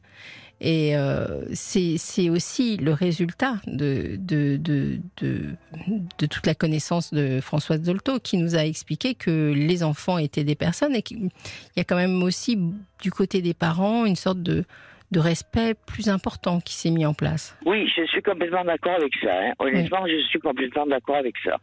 Et 0.61 0.95
euh, 0.95 1.45
c'est 1.53 2.29
aussi 2.29 2.75
le 2.77 2.91
résultat 2.91 3.55
de, 3.65 4.17
de, 4.17 4.57
de, 4.57 4.99
de, 5.21 6.25
toute 6.25 6.45
la 6.45 6.53
connaissance 6.53 7.13
de 7.13 7.39
Françoise 7.39 7.81
Dolto 7.81 8.19
qui 8.19 8.37
nous 8.37 8.57
a 8.57 8.65
expliqué 8.65 9.15
que 9.15 9.53
les 9.55 9.83
enfants 9.83 10.17
étaient 10.17 10.43
des 10.43 10.55
personnes 10.55 10.95
et 10.95 11.01
qu'il 11.01 11.29
y 11.77 11.79
a 11.79 11.83
quand 11.85 11.95
même 11.95 12.21
aussi 12.23 12.57
du 13.01 13.09
côté 13.09 13.41
des 13.41 13.53
parents 13.53 14.05
une 14.05 14.17
sorte 14.17 14.41
de, 14.41 14.65
de 15.11 15.19
respect 15.19 15.75
plus 15.87 16.09
important 16.09 16.59
qui 16.59 16.75
s'est 16.75 16.91
mis 16.91 17.05
en 17.05 17.13
place. 17.13 17.57
Oui, 17.65 17.89
je 17.95 18.05
suis 18.05 18.21
complètement 18.21 18.65
d'accord 18.65 18.95
avec 18.95 19.13
ça. 19.23 19.31
Hein. 19.31 19.53
Honnêtement, 19.59 20.05
je 20.07 20.21
suis 20.27 20.39
complètement 20.39 20.85
d'accord 20.85 21.17
avec 21.17 21.35
ça. 21.43 21.57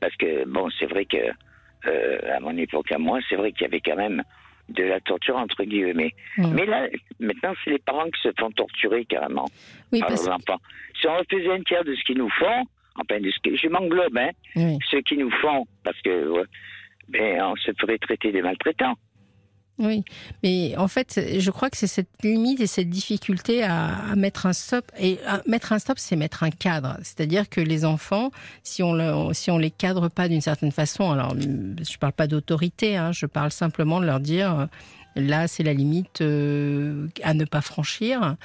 Parce 0.00 0.16
que, 0.16 0.46
bon, 0.46 0.68
c'est 0.78 0.86
vrai 0.86 1.04
que, 1.04 1.18
euh, 1.86 2.36
à 2.36 2.40
mon 2.40 2.56
époque, 2.56 2.90
à 2.90 2.98
moi, 2.98 3.18
c'est 3.28 3.36
vrai 3.36 3.52
qu'il 3.52 3.62
y 3.62 3.66
avait 3.66 3.80
quand 3.80 3.96
même 3.96 4.22
de 4.70 4.84
la 4.84 5.00
torture 5.00 5.36
entre 5.36 5.64
guillemets. 5.64 6.14
Mais 6.38 6.66
là, 6.66 6.88
maintenant, 7.18 7.52
c'est 7.64 7.70
les 7.70 7.78
parents 7.78 8.08
qui 8.10 8.20
se 8.22 8.30
font 8.38 8.50
torturer 8.52 9.04
carrément 9.04 9.46
oui, 9.92 10.00
par 10.00 10.10
leurs 10.10 10.28
enfants. 10.28 10.60
Si 11.00 11.06
on 11.08 11.22
faisait 11.30 11.52
un 11.52 11.62
tiers 11.62 11.84
de 11.84 11.94
ce 11.94 12.04
qu'ils 12.04 12.18
nous 12.18 12.30
font, 12.30 12.64
enfin, 12.96 13.20
de 13.20 13.30
ce 13.30 13.38
que, 13.42 13.56
je 13.56 13.68
m'englobe, 13.68 14.16
hein, 14.16 14.30
ce 14.54 14.96
qu'ils 14.98 15.18
nous 15.18 15.30
font, 15.30 15.66
parce 15.84 16.00
que 16.02 16.44
ben, 17.08 17.42
on 17.42 17.56
se 17.56 17.72
ferait 17.80 17.98
traiter 17.98 18.32
des 18.32 18.42
maltraitants. 18.42 18.94
Oui, 19.80 20.04
mais 20.42 20.76
en 20.76 20.88
fait, 20.88 21.38
je 21.38 21.50
crois 21.50 21.70
que 21.70 21.76
c'est 21.78 21.86
cette 21.86 22.22
limite 22.22 22.60
et 22.60 22.66
cette 22.66 22.90
difficulté 22.90 23.62
à, 23.62 24.14
mettre 24.14 24.44
un 24.44 24.52
stop. 24.52 24.84
Et 24.98 25.18
mettre 25.46 25.72
un 25.72 25.78
stop, 25.78 25.98
c'est 25.98 26.16
mettre 26.16 26.42
un 26.42 26.50
cadre. 26.50 26.98
C'est-à-dire 27.02 27.48
que 27.48 27.62
les 27.62 27.86
enfants, 27.86 28.30
si 28.62 28.82
on 28.82 28.92
le, 28.92 29.32
si 29.32 29.50
on 29.50 29.56
les 29.56 29.70
cadre 29.70 30.08
pas 30.08 30.28
d'une 30.28 30.42
certaine 30.42 30.70
façon, 30.70 31.10
alors 31.10 31.34
je 31.34 31.96
parle 31.96 32.12
pas 32.12 32.26
d'autorité, 32.26 32.98
hein, 32.98 33.10
je 33.12 33.24
parle 33.24 33.52
simplement 33.52 34.00
de 34.00 34.06
leur 34.06 34.20
dire 34.20 34.68
là, 35.16 35.48
c'est 35.48 35.62
la 35.62 35.72
limite 35.72 36.20
euh, 36.20 37.08
à 37.22 37.34
ne 37.34 37.44
pas 37.44 37.60
franchir. 37.60 38.36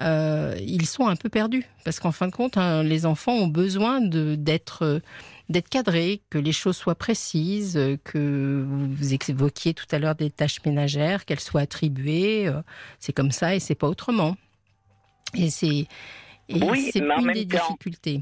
Euh, 0.00 0.56
ils 0.60 0.86
sont 0.86 1.06
un 1.06 1.16
peu 1.16 1.28
perdus 1.28 1.64
parce 1.84 2.00
qu'en 2.00 2.12
fin 2.12 2.26
de 2.26 2.32
compte, 2.32 2.56
hein, 2.56 2.82
les 2.82 3.06
enfants 3.06 3.34
ont 3.34 3.46
besoin 3.46 4.00
de 4.00 4.34
d'être 4.34 5.00
d'être 5.48 5.68
cadré, 5.68 6.20
que 6.30 6.38
les 6.38 6.52
choses 6.52 6.76
soient 6.76 6.94
précises, 6.94 7.78
que 8.04 8.64
vous 8.66 9.14
évoquiez 9.14 9.74
tout 9.74 9.86
à 9.90 9.98
l'heure 9.98 10.14
des 10.14 10.30
tâches 10.30 10.64
ménagères, 10.64 11.24
qu'elles 11.24 11.40
soient 11.40 11.62
attribuées. 11.62 12.50
C'est 12.98 13.12
comme 13.12 13.30
ça 13.30 13.54
et 13.54 13.60
c'est 13.60 13.74
pas 13.74 13.88
autrement. 13.88 14.36
Et 15.36 15.50
c'est 15.50 15.86
oui, 16.50 16.90
c'est 16.92 17.00
une 17.00 17.32
des 17.32 17.44
difficultés. 17.44 18.20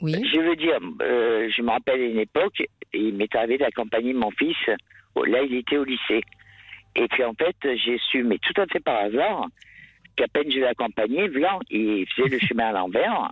Oui. 0.00 0.14
Je 0.32 0.40
veux 0.40 0.56
dire, 0.56 0.78
euh, 1.02 1.48
je 1.56 1.62
me 1.62 1.70
rappelle 1.70 2.00
une 2.00 2.18
époque, 2.18 2.62
il 2.92 3.14
m'est 3.14 3.34
arrivé 3.34 3.58
d'accompagner 3.58 4.12
mon 4.12 4.30
fils. 4.32 4.56
Là, 4.66 5.42
il 5.42 5.54
était 5.54 5.76
au 5.76 5.84
lycée. 5.84 6.22
Et 6.96 7.08
puis 7.08 7.24
en 7.24 7.34
fait, 7.34 7.56
j'ai 7.62 7.98
su, 8.10 8.24
mais 8.24 8.38
tout 8.38 8.60
à 8.60 8.66
fait 8.66 8.80
par 8.80 8.96
hasard, 8.96 9.46
qu'à 10.16 10.28
peine 10.28 10.50
je 10.50 10.58
l'ai 10.58 10.66
accompagné, 10.66 11.28
il 11.70 12.06
faisait 12.14 12.28
le 12.28 12.38
chemin 12.46 12.68
à 12.68 12.72
l'envers. 12.72 13.30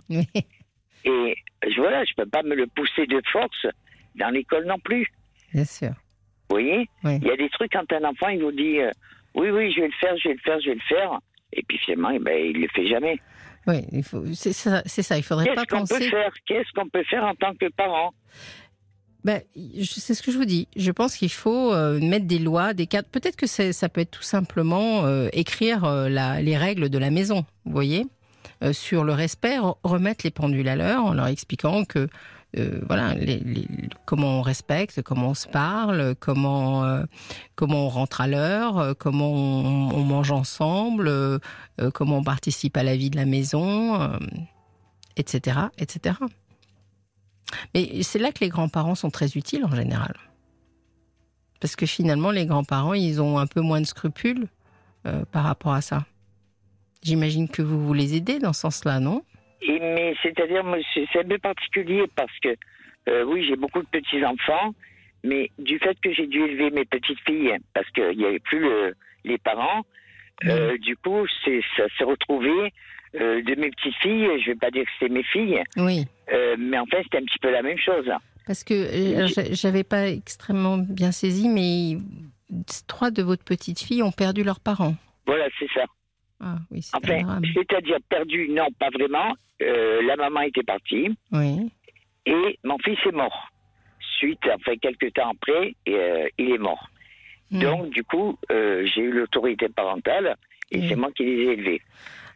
Et 1.05 1.35
voilà, 1.77 2.03
je 2.05 2.13
peux 2.15 2.25
pas 2.25 2.43
me 2.43 2.55
le 2.55 2.67
pousser 2.67 3.05
de 3.05 3.21
force 3.31 3.65
dans 4.15 4.29
l'école 4.29 4.65
non 4.65 4.79
plus. 4.79 5.07
Bien 5.53 5.65
sûr. 5.65 5.89
Vous 6.49 6.59
voyez? 6.59 6.87
Il 7.03 7.23
y 7.23 7.31
a 7.31 7.37
des 7.37 7.49
trucs 7.49 7.71
quand 7.71 7.91
un 7.91 8.03
enfant, 8.03 8.27
il 8.29 8.43
vous 8.43 8.51
dit 8.51 8.79
euh, 8.79 8.91
oui, 9.35 9.49
oui, 9.49 9.71
je 9.73 9.81
vais 9.81 9.87
le 9.87 9.93
faire, 9.99 10.15
je 10.17 10.29
vais 10.29 10.35
le 10.35 10.39
faire, 10.39 10.59
je 10.61 10.69
vais 10.69 10.75
le 10.75 10.81
faire. 10.87 11.19
Et 11.51 11.63
puis 11.63 11.77
finalement, 11.79 12.09
eh 12.11 12.19
ben, 12.19 12.37
il 12.37 12.57
ne 12.57 12.61
le 12.63 12.67
fait 12.69 12.87
jamais. 12.87 13.19
Oui, 13.65 13.85
il 13.91 14.03
faut, 14.03 14.25
c'est 14.33 14.53
ça, 14.53 14.81
c'est 14.85 15.03
ça. 15.03 15.17
Il 15.17 15.23
faudrait 15.23 15.53
pas 15.53 15.65
penser. 15.65 16.11
Qu'est-ce 16.45 16.71
qu'on 16.73 16.89
peut 16.89 17.03
faire 17.03 17.23
en 17.23 17.35
tant 17.35 17.53
que 17.55 17.69
parent? 17.69 18.13
Ben, 19.23 19.41
c'est 19.55 20.13
ce 20.13 20.21
que 20.21 20.31
je 20.31 20.37
vous 20.37 20.45
dis. 20.45 20.67
Je 20.75 20.91
pense 20.91 21.15
qu'il 21.15 21.31
faut 21.31 21.73
euh, 21.73 21.97
mettre 22.01 22.25
des 22.25 22.39
lois, 22.39 22.73
des 22.73 22.87
cadres. 22.87 23.07
Peut-être 23.09 23.37
que 23.37 23.47
ça 23.47 23.89
peut 23.89 24.01
être 24.01 24.11
tout 24.11 24.21
simplement 24.21 25.05
euh, 25.05 25.29
écrire 25.31 25.85
la, 25.85 26.41
les 26.41 26.57
règles 26.57 26.89
de 26.89 26.97
la 26.97 27.09
maison, 27.09 27.45
vous 27.63 27.71
voyez, 27.71 28.05
sur 28.71 29.03
le 29.03 29.13
respect, 29.13 29.57
remettre 29.83 30.21
les 30.23 30.31
pendules 30.31 30.67
à 30.67 30.75
l'heure 30.75 31.05
en 31.05 31.13
leur 31.13 31.27
expliquant 31.27 31.85
que 31.85 32.07
euh, 32.57 32.81
voilà, 32.87 33.15
comment 34.05 34.39
on 34.39 34.41
respecte, 34.41 35.01
comment 35.01 35.29
on 35.29 35.33
se 35.33 35.47
parle, 35.47 36.15
comment 36.19 36.85
euh, 36.85 37.03
comment 37.55 37.87
on 37.87 37.89
rentre 37.89 38.21
à 38.21 38.27
l'heure, 38.27 38.77
euh, 38.77 38.93
comment 38.93 39.31
on, 39.31 40.03
mange 40.03 40.31
ensemble, 40.31 41.39
comment 41.93 42.17
on 42.17 42.23
participe 42.23 42.77
à 42.77 42.83
la 42.83 42.95
vie 42.95 43.09
de 43.09 43.15
la 43.15 43.25
maison, 43.25 44.19
etc., 45.17 45.57
etc. 45.79 46.17
Mais 47.73 48.03
c'est 48.03 48.19
là 48.19 48.31
que 48.31 48.41
les 48.41 48.49
grands-parents 48.49 48.95
sont 48.95 49.09
très 49.09 49.31
utiles 49.31 49.65
en 49.65 49.75
général, 49.75 50.13
parce 51.59 51.75
que 51.75 51.87
finalement 51.87 52.29
les 52.29 52.45
grands-parents 52.45 52.93
ils 52.93 53.19
ont 53.19 53.39
un 53.39 53.47
peu 53.47 53.61
moins 53.61 53.81
de 53.81 53.87
scrupules 53.87 54.47
par 55.31 55.43
rapport 55.43 55.73
à 55.73 55.81
ça. 55.81 56.05
J'imagine 57.03 57.49
que 57.49 57.61
vous 57.61 57.85
vous 57.85 57.93
les 57.93 58.15
aidez 58.15 58.39
dans 58.39 58.53
ce 58.53 58.61
sens-là, 58.61 58.99
non? 58.99 59.23
Mais 59.67 60.13
c'est-à-dire, 60.21 60.63
c'est 60.93 61.19
un 61.19 61.27
peu 61.27 61.37
particulier 61.37 62.03
parce 62.15 62.37
que, 62.39 62.55
euh, 63.09 63.23
oui, 63.25 63.45
j'ai 63.47 63.55
beaucoup 63.55 63.81
de 63.81 63.87
petits-enfants, 63.87 64.73
mais 65.23 65.49
du 65.57 65.79
fait 65.79 65.97
que 66.01 66.13
j'ai 66.13 66.27
dû 66.27 66.43
élever 66.43 66.69
mes 66.71 66.85
petites 66.85 67.19
filles, 67.25 67.55
parce 67.73 67.89
qu'il 67.91 68.17
n'y 68.17 68.25
avait 68.25 68.39
plus 68.39 68.65
les 69.23 69.37
parents, 69.37 69.83
euh, 70.45 70.77
du 70.79 70.97
coup, 70.97 71.25
ça 71.45 71.83
s'est 71.97 72.03
retrouvé 72.03 72.73
euh, 73.15 73.41
de 73.43 73.55
mes 73.55 73.69
petites 73.69 73.95
filles, 74.01 74.27
je 74.39 74.49
ne 74.49 74.53
vais 74.53 74.55
pas 74.55 74.71
dire 74.71 74.83
que 74.83 74.91
c'est 74.99 75.09
mes 75.09 75.23
filles, 75.23 75.63
oui. 75.77 76.05
mais 76.57 76.77
en 76.77 76.85
fait, 76.85 77.03
c'était 77.03 77.19
un 77.19 77.25
petit 77.25 77.39
peu 77.39 77.51
la 77.51 77.61
même 77.61 77.77
chose. 77.77 78.09
Parce 78.45 78.63
que 78.63 78.73
j'avais 79.51 79.85
pas 79.85 80.09
extrêmement 80.09 80.77
bien 80.77 81.11
saisi, 81.11 81.47
mais 81.47 81.97
trois 82.87 83.11
de 83.11 83.21
votre 83.21 83.43
petites 83.43 83.79
filles 83.79 84.03
ont 84.03 84.11
perdu 84.11 84.43
leurs 84.43 84.59
parents. 84.59 84.95
Voilà, 85.25 85.47
c'est 85.57 85.69
ça. 85.73 85.85
Ah, 86.45 86.57
oui, 86.71 86.85
enfin, 86.91 87.39
c'est-à-dire 87.53 87.99
perdu, 88.09 88.49
non, 88.49 88.67
pas 88.77 88.89
vraiment. 88.89 89.33
Euh, 89.61 90.01
la 90.05 90.17
maman 90.17 90.41
était 90.41 90.63
partie. 90.63 91.15
Oui. 91.31 91.71
Et 92.25 92.59
mon 92.65 92.77
fils 92.79 92.99
est 93.05 93.15
mort. 93.15 93.47
Suite, 94.17 94.41
enfin, 94.47 94.73
quelques 94.81 95.13
temps 95.13 95.31
après, 95.31 95.73
euh, 95.87 96.27
il 96.37 96.51
est 96.51 96.57
mort. 96.57 96.89
Hmm. 97.49 97.61
Donc, 97.61 97.89
du 97.91 98.03
coup, 98.03 98.37
euh, 98.51 98.85
j'ai 98.93 99.01
eu 99.01 99.11
l'autorité 99.11 99.69
parentale 99.69 100.35
et 100.71 100.87
c'est 100.87 100.95
moi 100.95 101.11
qui 101.15 101.23
les 101.23 101.43
ai 101.43 101.53
élevés. 101.53 101.81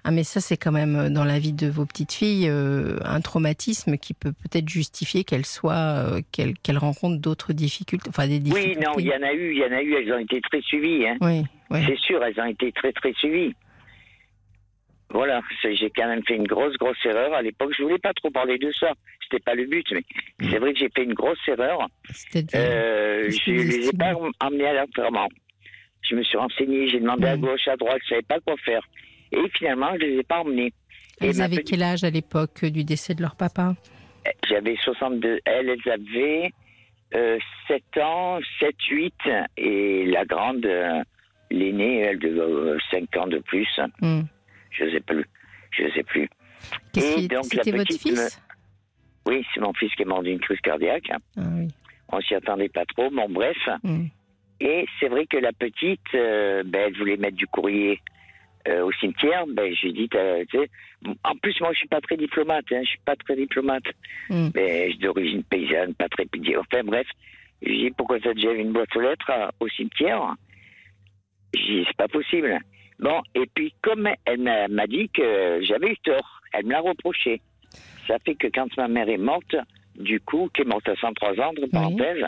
Ah, 0.04 0.12
mais 0.12 0.24
ça, 0.24 0.40
c'est 0.40 0.56
quand 0.56 0.72
même 0.72 1.10
dans 1.10 1.26
la 1.26 1.38
vie 1.38 1.54
de 1.54 1.68
vos 1.68 1.86
petites 1.86 2.14
filles 2.14 2.48
un 2.48 3.20
traumatisme 3.20 3.98
qui 3.98 4.14
peut 4.14 4.32
peut-être 4.32 4.70
justifier 4.70 5.26
qu'elles 5.26 5.46
soient, 5.46 6.22
qu'elles 6.32 6.78
rencontrent 6.78 7.20
d'autres 7.20 7.52
difficultés, 7.52 8.08
enfin 8.08 8.28
des 8.28 8.40
difficultés. 8.40 8.78
Oui, 8.78 8.86
non, 8.86 8.94
il 9.00 9.08
y 9.08 9.14
en 9.14 9.22
a 9.22 9.34
eu, 9.34 9.52
il 9.52 9.58
y 9.58 9.66
en 9.66 9.76
a 9.76 9.82
eu. 9.82 9.96
Elles 9.96 10.14
ont 10.14 10.20
été 10.20 10.40
très 10.42 10.62
suivies. 10.62 11.08
Hein. 11.08 11.18
Oui, 11.20 11.44
oui. 11.72 11.80
C'est 11.86 11.98
sûr, 11.98 12.24
elles 12.24 12.40
ont 12.40 12.46
été 12.46 12.72
très 12.72 12.94
très 12.94 13.12
suivies. 13.14 13.54
Voilà, 15.10 15.42
j'ai 15.64 15.90
quand 15.90 16.08
même 16.08 16.24
fait 16.26 16.36
une 16.36 16.48
grosse, 16.48 16.76
grosse 16.78 16.98
erreur. 17.06 17.34
À 17.34 17.42
l'époque, 17.42 17.74
je 17.78 17.84
voulais 17.84 17.98
pas 17.98 18.14
trop 18.14 18.30
parler 18.30 18.58
de 18.58 18.72
ça. 18.74 18.94
C'était 19.24 19.44
pas 19.44 19.56
le 19.56 19.66
but, 19.66 19.86
mais 19.92 20.04
mm. 20.40 20.52
c'est 20.52 20.60
vrai 20.60 20.74
que 20.74 20.80
j'ai 20.80 20.90
fait 20.90 21.04
une 21.04 21.14
grosse 21.14 21.40
erreur. 21.48 21.88
Euh, 22.56 23.30
je 23.30 23.52
les 23.52 23.88
ai 23.88 23.94
pas 23.94 24.14
emmenés 24.42 24.68
à 24.68 24.74
l'enterrement. 24.74 25.28
Je 26.02 26.16
me 26.16 26.24
suis 26.24 26.38
renseigné, 26.38 26.88
j'ai 26.88 27.00
demandé 27.00 27.28
à 27.28 27.38
mm. 27.38 27.42
gauche, 27.42 27.68
à 27.68 27.78
droite, 27.78 28.00
je 28.04 28.10
savais 28.10 28.22
pas 28.22 28.40
quoi 28.42 28.56
faire. 28.58 28.82
Et 29.32 29.50
finalement, 29.58 29.92
je 29.94 30.06
les 30.06 30.20
ai 30.20 30.24
pas 30.24 30.40
emmenés. 30.40 30.74
Elles 31.20 31.42
avaient 31.42 31.64
quel 31.64 31.84
âge 31.84 32.04
à 32.04 32.10
l'époque 32.10 32.66
du 32.66 32.84
décès 32.84 33.16
de 33.16 33.22
leur 33.22 33.36
papa 33.36 33.76
J'avais 34.48 34.76
62. 34.84 35.40
Elles, 35.46 35.70
elles 35.70 35.92
avaient 35.92 36.52
euh, 37.16 37.40
7 37.68 37.84
ans, 38.02 38.40
7, 38.60 38.76
8. 38.90 39.14
Et 39.58 40.06
la 40.06 40.26
grande, 40.26 40.66
euh, 40.66 41.02
l'aînée, 41.50 42.02
elle 42.02 42.20
de 42.20 42.78
5 42.92 43.18
ans 43.18 43.28
de 43.28 43.40
plus. 43.40 43.68
Mm. 44.02 44.22
Je 44.72 44.86
ne 44.86 44.92
sais 44.92 45.00
plus. 45.02 45.26
Je 45.72 45.84
ne 45.84 45.92
sais 45.92 46.04
plus. 46.04 46.30
Et 46.96 47.28
donc 47.28 47.46
c'était 47.46 47.72
votre 47.72 47.94
fils? 47.94 48.42
Oui, 49.26 49.46
c'est 49.54 49.60
mon 49.60 49.74
fils 49.74 49.94
qui 49.96 50.04
est 50.04 50.06
mort 50.06 50.24
d'une 50.24 50.40
crise 50.40 50.60
cardiaque. 50.62 51.12
Ah, 51.38 51.42
oui. 51.56 51.68
On 52.10 52.22
s'y 52.22 52.34
attendait 52.34 52.70
pas 52.70 52.86
trop. 52.86 53.10
Bon, 53.10 53.28
bref. 53.30 53.58
Hmm. 53.84 54.06
Et 54.60 54.86
c'est 55.00 55.10
vrai 55.10 55.26
que 55.28 55.38
la 55.38 55.52
petite, 55.52 56.00
euh, 56.16 56.64
ben, 56.66 56.88
elle 56.88 56.98
voulait 56.98 57.18
mettre 57.18 57.36
du 57.36 57.46
courrier 57.48 58.00
euh, 58.68 58.86
au 58.86 58.92
cimetière. 58.94 59.46
Ben, 59.48 59.74
j'ai 59.76 59.92
dit, 59.92 60.10
en 61.24 61.36
plus, 61.36 61.60
moi, 61.60 61.74
je 61.74 61.80
suis 61.80 61.88
pas 61.90 62.00
très 62.00 62.16
diplomate. 62.16 62.66
Hein, 62.72 62.82
je 62.84 62.90
suis 62.90 63.00
pas 63.06 63.18
très 63.18 63.36
diplomate. 63.36 63.84
Hmm. 64.30 64.50
Mais 64.56 64.86
je 64.86 64.92
suis 64.92 65.00
d'origine 65.00 65.44
paysanne, 65.44 65.94
pas 65.96 66.08
très 66.08 66.26
Enfin, 66.58 66.84
bref. 66.86 67.08
J'ai 67.62 67.76
dit, 67.76 67.92
pourquoi 67.98 68.20
ça 68.22 68.34
déjà 68.34 68.54
une 68.54 68.72
boîte 68.72 68.96
aux 68.96 69.02
lettres 69.02 69.32
au 69.60 69.68
cimetière? 69.68 70.36
J'ai 71.54 71.82
dit, 71.82 71.84
c'est 71.86 71.98
pas 71.98 72.08
possible. 72.08 72.58
Bon, 73.00 73.22
et 73.36 73.46
puis 73.54 73.74
comme 73.82 74.10
elle 74.26 74.68
m'a 74.70 74.88
dit 74.88 75.10
que 75.10 75.60
j'avais 75.62 75.92
eu 75.92 75.98
tort, 75.98 76.42
elle 76.54 76.66
me 76.66 76.72
l'a 76.72 76.80
reproché. 76.80 77.42
Ça 78.08 78.18
fait 78.26 78.36
que 78.36 78.48
quand 78.48 78.76
ma 78.78 78.88
mère 78.88 79.10
est 79.10 79.18
morte, 79.18 79.56
du 80.00 80.20
coup, 80.20 80.50
qui 80.54 80.62
est 80.62 80.66
morte 80.66 80.88
à 80.90 80.96
103 80.96 81.40
ans, 81.40 81.50
entre 81.50 81.68
parenthèses, 81.72 82.26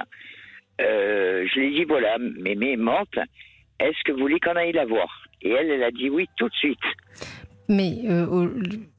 euh, 0.81 1.45
je 1.51 1.59
lui 1.59 1.67
ai 1.67 1.79
dit 1.79 1.85
voilà, 1.85 2.17
mémé 2.19 2.73
est 2.73 2.77
morte, 2.77 3.17
est-ce 3.79 3.97
que 4.05 4.11
vous 4.11 4.19
voulez 4.19 4.39
qu'on 4.39 4.55
aille 4.55 4.73
la 4.73 4.85
voir? 4.85 5.23
Et 5.41 5.49
elle, 5.49 5.71
elle 5.71 5.83
a 5.83 5.91
dit 5.91 6.09
oui 6.09 6.27
tout 6.37 6.49
de 6.49 6.55
suite. 6.55 6.77
Mais 7.67 7.99
euh, 8.05 8.25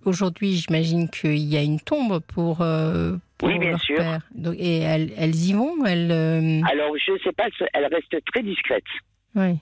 aujourd'hui, 0.05 0.53
j'imagine 0.53 1.11
qu'il 1.11 1.39
y 1.39 1.57
a 1.57 1.63
une 1.63 1.81
tombe 1.81 2.21
pour, 2.21 2.63
euh, 2.63 3.17
oui, 3.43 3.59
bien 3.59 3.77
sûr. 3.79 4.01
et 4.57 4.79
elles, 4.79 5.11
elles, 5.19 5.35
y 5.35 5.53
vont 5.53 5.85
elles, 5.85 6.13
Alors, 6.71 6.97
je 6.97 7.13
ne 7.13 7.19
sais 7.19 7.33
pas, 7.33 7.49
elle 7.73 7.87
reste 7.87 8.25
très 8.27 8.43
discrète. 8.43 8.85
Oui. 9.35 9.59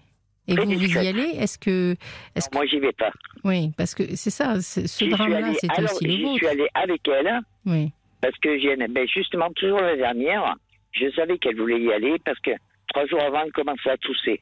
Et 0.49 0.57
vous, 0.57 0.65
vous 0.65 0.97
y 0.97 1.07
allez? 1.07 1.37
Est-ce 1.39 1.59
que, 1.59 1.95
est 2.35 2.55
Moi, 2.55 2.65
j'y 2.67 2.79
vais 2.79 2.93
pas. 2.93 3.13
Oui, 3.45 3.71
parce 3.77 3.95
que 3.95 4.17
c'est 4.17 4.31
ça, 4.31 4.61
ce 4.61 5.05
drame-là, 5.05 5.53
c'est 5.61 5.83
aussi 5.83 6.07
le 6.07 6.23
vôtre. 6.25 6.33
Je 6.33 6.39
suis 6.39 6.47
allée 6.47 6.69
avec 6.75 7.07
elle. 7.07 7.41
Oui. 7.67 7.93
Parce 8.21 8.37
que 8.39 8.59
j'ai, 8.59 8.75
ben 8.77 9.07
justement, 9.07 9.51
toujours 9.55 9.81
la 9.81 9.97
dernière, 9.97 10.57
je 10.93 11.11
savais 11.11 11.39
qu'elle 11.39 11.57
voulait 11.57 11.81
y 11.81 11.93
aller 11.93 12.17
parce 12.25 12.39
que 12.41 12.51
trois 12.89 13.07
jours 13.07 13.23
avant, 13.23 13.43
elle 13.45 13.53
commençait 13.53 13.91
à 13.91 13.97
tousser. 13.99 14.41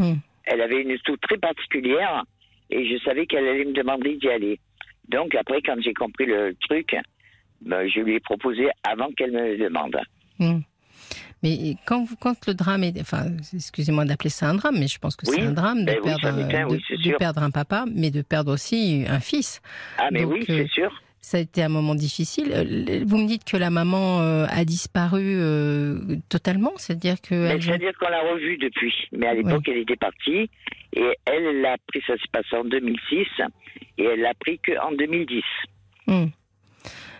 Hum. 0.00 0.18
Elle 0.44 0.62
avait 0.62 0.80
une 0.80 0.96
toux 1.00 1.16
très 1.18 1.36
particulière 1.36 2.24
et 2.70 2.88
je 2.88 3.02
savais 3.04 3.26
qu'elle 3.26 3.46
allait 3.46 3.64
me 3.64 3.72
demander 3.72 4.16
d'y 4.16 4.28
aller. 4.28 4.60
Donc 5.08 5.34
après, 5.34 5.60
quand 5.62 5.76
j'ai 5.80 5.92
compris 5.92 6.26
le 6.26 6.54
truc, 6.68 6.96
ben, 7.60 7.86
je 7.88 8.00
lui 8.00 8.14
ai 8.14 8.20
proposé 8.20 8.68
avant 8.82 9.10
qu'elle 9.12 9.32
me 9.32 9.56
le 9.56 9.58
demande. 9.58 9.98
Hum. 10.40 10.62
Mais 11.42 11.76
quand, 11.86 12.06
quand 12.20 12.46
le 12.46 12.54
drame 12.54 12.82
est, 12.82 13.00
enfin, 13.00 13.26
excusez-moi 13.54 14.04
d'appeler 14.04 14.30
ça 14.30 14.48
un 14.48 14.54
drame, 14.54 14.78
mais 14.78 14.88
je 14.88 14.98
pense 14.98 15.14
que 15.14 15.26
c'est 15.26 15.40
un 15.40 15.52
drame 15.52 15.84
de, 15.84 15.92
ben 15.92 16.02
perdre, 16.02 16.32
de, 16.32 17.16
perdre 17.16 17.42
un 17.42 17.50
papa, 17.50 17.84
mais 17.94 18.10
de 18.10 18.22
perdre 18.22 18.52
aussi 18.52 19.04
un 19.08 19.20
fils. 19.20 19.62
Ah, 19.98 20.08
mais 20.10 20.24
oui, 20.24 20.42
c'est 20.44 20.60
euh, 20.60 20.66
sûr. 20.66 21.02
Ça 21.20 21.36
a 21.36 21.40
été 21.40 21.62
un 21.62 21.68
moment 21.68 21.94
difficile. 21.94 22.52
Euh, 22.52 23.04
vous 23.06 23.18
me 23.18 23.26
dites 23.26 23.44
que 23.44 23.56
la 23.56 23.70
maman 23.70 24.20
euh, 24.20 24.46
a 24.48 24.64
disparu 24.64 25.38
totalement, 26.28 26.72
c'est-à-dire 26.76 27.20
que. 27.20 27.48
Ben, 27.48 27.60
c'est-à-dire 27.60 27.92
qu'on 28.00 28.08
l'a 28.08 28.22
revue 28.32 28.56
depuis, 28.56 28.94
mais 29.12 29.28
à 29.28 29.34
l'époque 29.34 29.68
elle 29.68 29.78
était 29.78 29.96
partie 29.96 30.50
et 30.94 31.04
elle, 31.26 31.44
elle 31.44 31.66
a 31.66 31.76
pris, 31.86 32.00
ça 32.06 32.14
s'est 32.14 32.30
passé 32.32 32.56
en 32.56 32.64
2006 32.64 33.26
et 33.98 34.04
elle 34.04 34.20
l'a 34.20 34.34
pris 34.34 34.58
qu'en 34.58 34.90
2010. 34.92 35.42
Hum. 36.08 36.30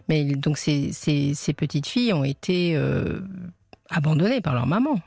Mais 0.08 0.24
donc 0.24 0.56
ces, 0.56 0.92
ces, 0.92 1.34
ces, 1.34 1.52
petites 1.52 1.86
filles 1.86 2.14
ont 2.14 2.24
été 2.24 2.74
abandonnés 3.90 4.40
par 4.40 4.54
leur 4.54 4.66
maman. 4.66 5.00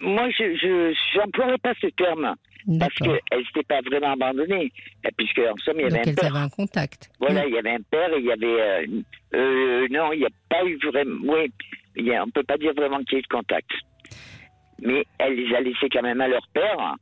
Moi, 0.00 0.28
je 0.30 1.18
n'emploierais 1.18 1.58
pas 1.58 1.72
ce 1.80 1.86
terme. 1.88 2.34
Parce 2.80 2.94
qu'elles 2.94 3.20
n'étaient 3.32 3.62
pas 3.68 3.80
vraiment 3.82 4.12
abandonnées. 4.12 4.72
Euh, 5.06 5.10
Puisque, 5.18 5.38
en 5.38 5.54
somme, 5.58 5.76
il 5.80 5.82
y 5.82 5.84
avait 5.84 5.90
Donc 5.98 6.06
un 6.06 6.10
elles 6.10 6.14
père. 6.16 6.34
avaient 6.34 6.44
un 6.44 6.48
contact. 6.48 7.10
Voilà, 7.20 7.46
il 7.46 7.52
y 7.54 7.58
avait 7.58 7.72
un 7.74 7.82
père 7.90 8.10
et 8.14 8.18
il 8.20 8.24
y 8.24 8.32
avait. 8.32 8.46
euh, 8.62 8.86
euh, 9.34 9.86
non, 9.90 10.12
il 10.12 10.20
n'y 10.20 10.24
a 10.26 10.30
pas 10.48 10.64
eu 10.64 10.78
vraiment. 10.82 11.32
Oui, 11.34 11.52
il 11.96 12.06
y 12.06 12.14
a- 12.14 12.22
on 12.22 12.26
ne 12.26 12.30
peut 12.32 12.42
pas 12.42 12.56
dire 12.56 12.72
vraiment 12.74 12.98
qu'il 13.04 13.12
y 13.12 13.16
ait 13.16 13.18
eu 13.18 13.22
de 13.22 13.26
contact. 13.28 13.70
Mais 14.80 15.04
elle 15.18 15.34
les 15.34 15.54
a 15.54 15.60
laissés 15.60 15.88
quand 15.92 16.02
même 16.02 16.20
à 16.22 16.28
leur 16.28 16.46
père. 16.54 16.96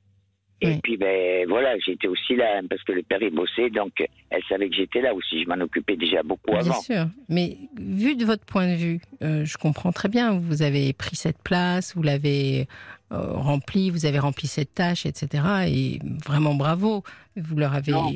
Et 0.64 0.66
Oui. 0.68 0.80
puis, 0.82 0.96
ben 0.96 1.44
voilà, 1.48 1.76
j'étais 1.84 2.06
aussi 2.06 2.36
là, 2.36 2.58
hein, 2.58 2.66
parce 2.70 2.82
que 2.84 2.92
le 2.92 3.02
père, 3.02 3.20
il 3.20 3.30
bossait, 3.34 3.68
donc 3.68 3.92
elle 4.30 4.42
savait 4.48 4.68
que 4.68 4.76
j'étais 4.76 5.00
là 5.00 5.12
aussi. 5.12 5.42
Je 5.42 5.48
m'en 5.48 5.60
occupais 5.62 5.96
déjà 5.96 6.22
beaucoup 6.22 6.50
Bien 6.52 6.60
avant. 6.60 6.80
sûr, 6.80 7.06
mais 7.28 7.56
vu 7.78 8.14
de 8.14 8.24
votre 8.24 8.44
point 8.44 8.68
de 8.70 8.76
vue, 8.76 9.00
euh, 9.22 9.44
je 9.44 9.58
comprends 9.58 9.90
très 9.92 10.08
bien. 10.08 10.38
Vous 10.38 10.62
avez 10.62 10.92
pris 10.92 11.16
cette 11.16 11.42
place, 11.42 11.96
vous 11.96 12.02
l'avez 12.02 12.68
euh, 13.12 13.32
remplie, 13.32 13.90
vous 13.90 14.06
avez 14.06 14.20
rempli 14.20 14.46
cette 14.46 14.72
tâche, 14.72 15.04
etc. 15.04 15.42
Et 15.66 15.98
vraiment 16.24 16.54
bravo. 16.54 17.02
Vous 17.36 17.56
leur 17.56 17.74
avez. 17.74 17.92
Non. 17.92 18.12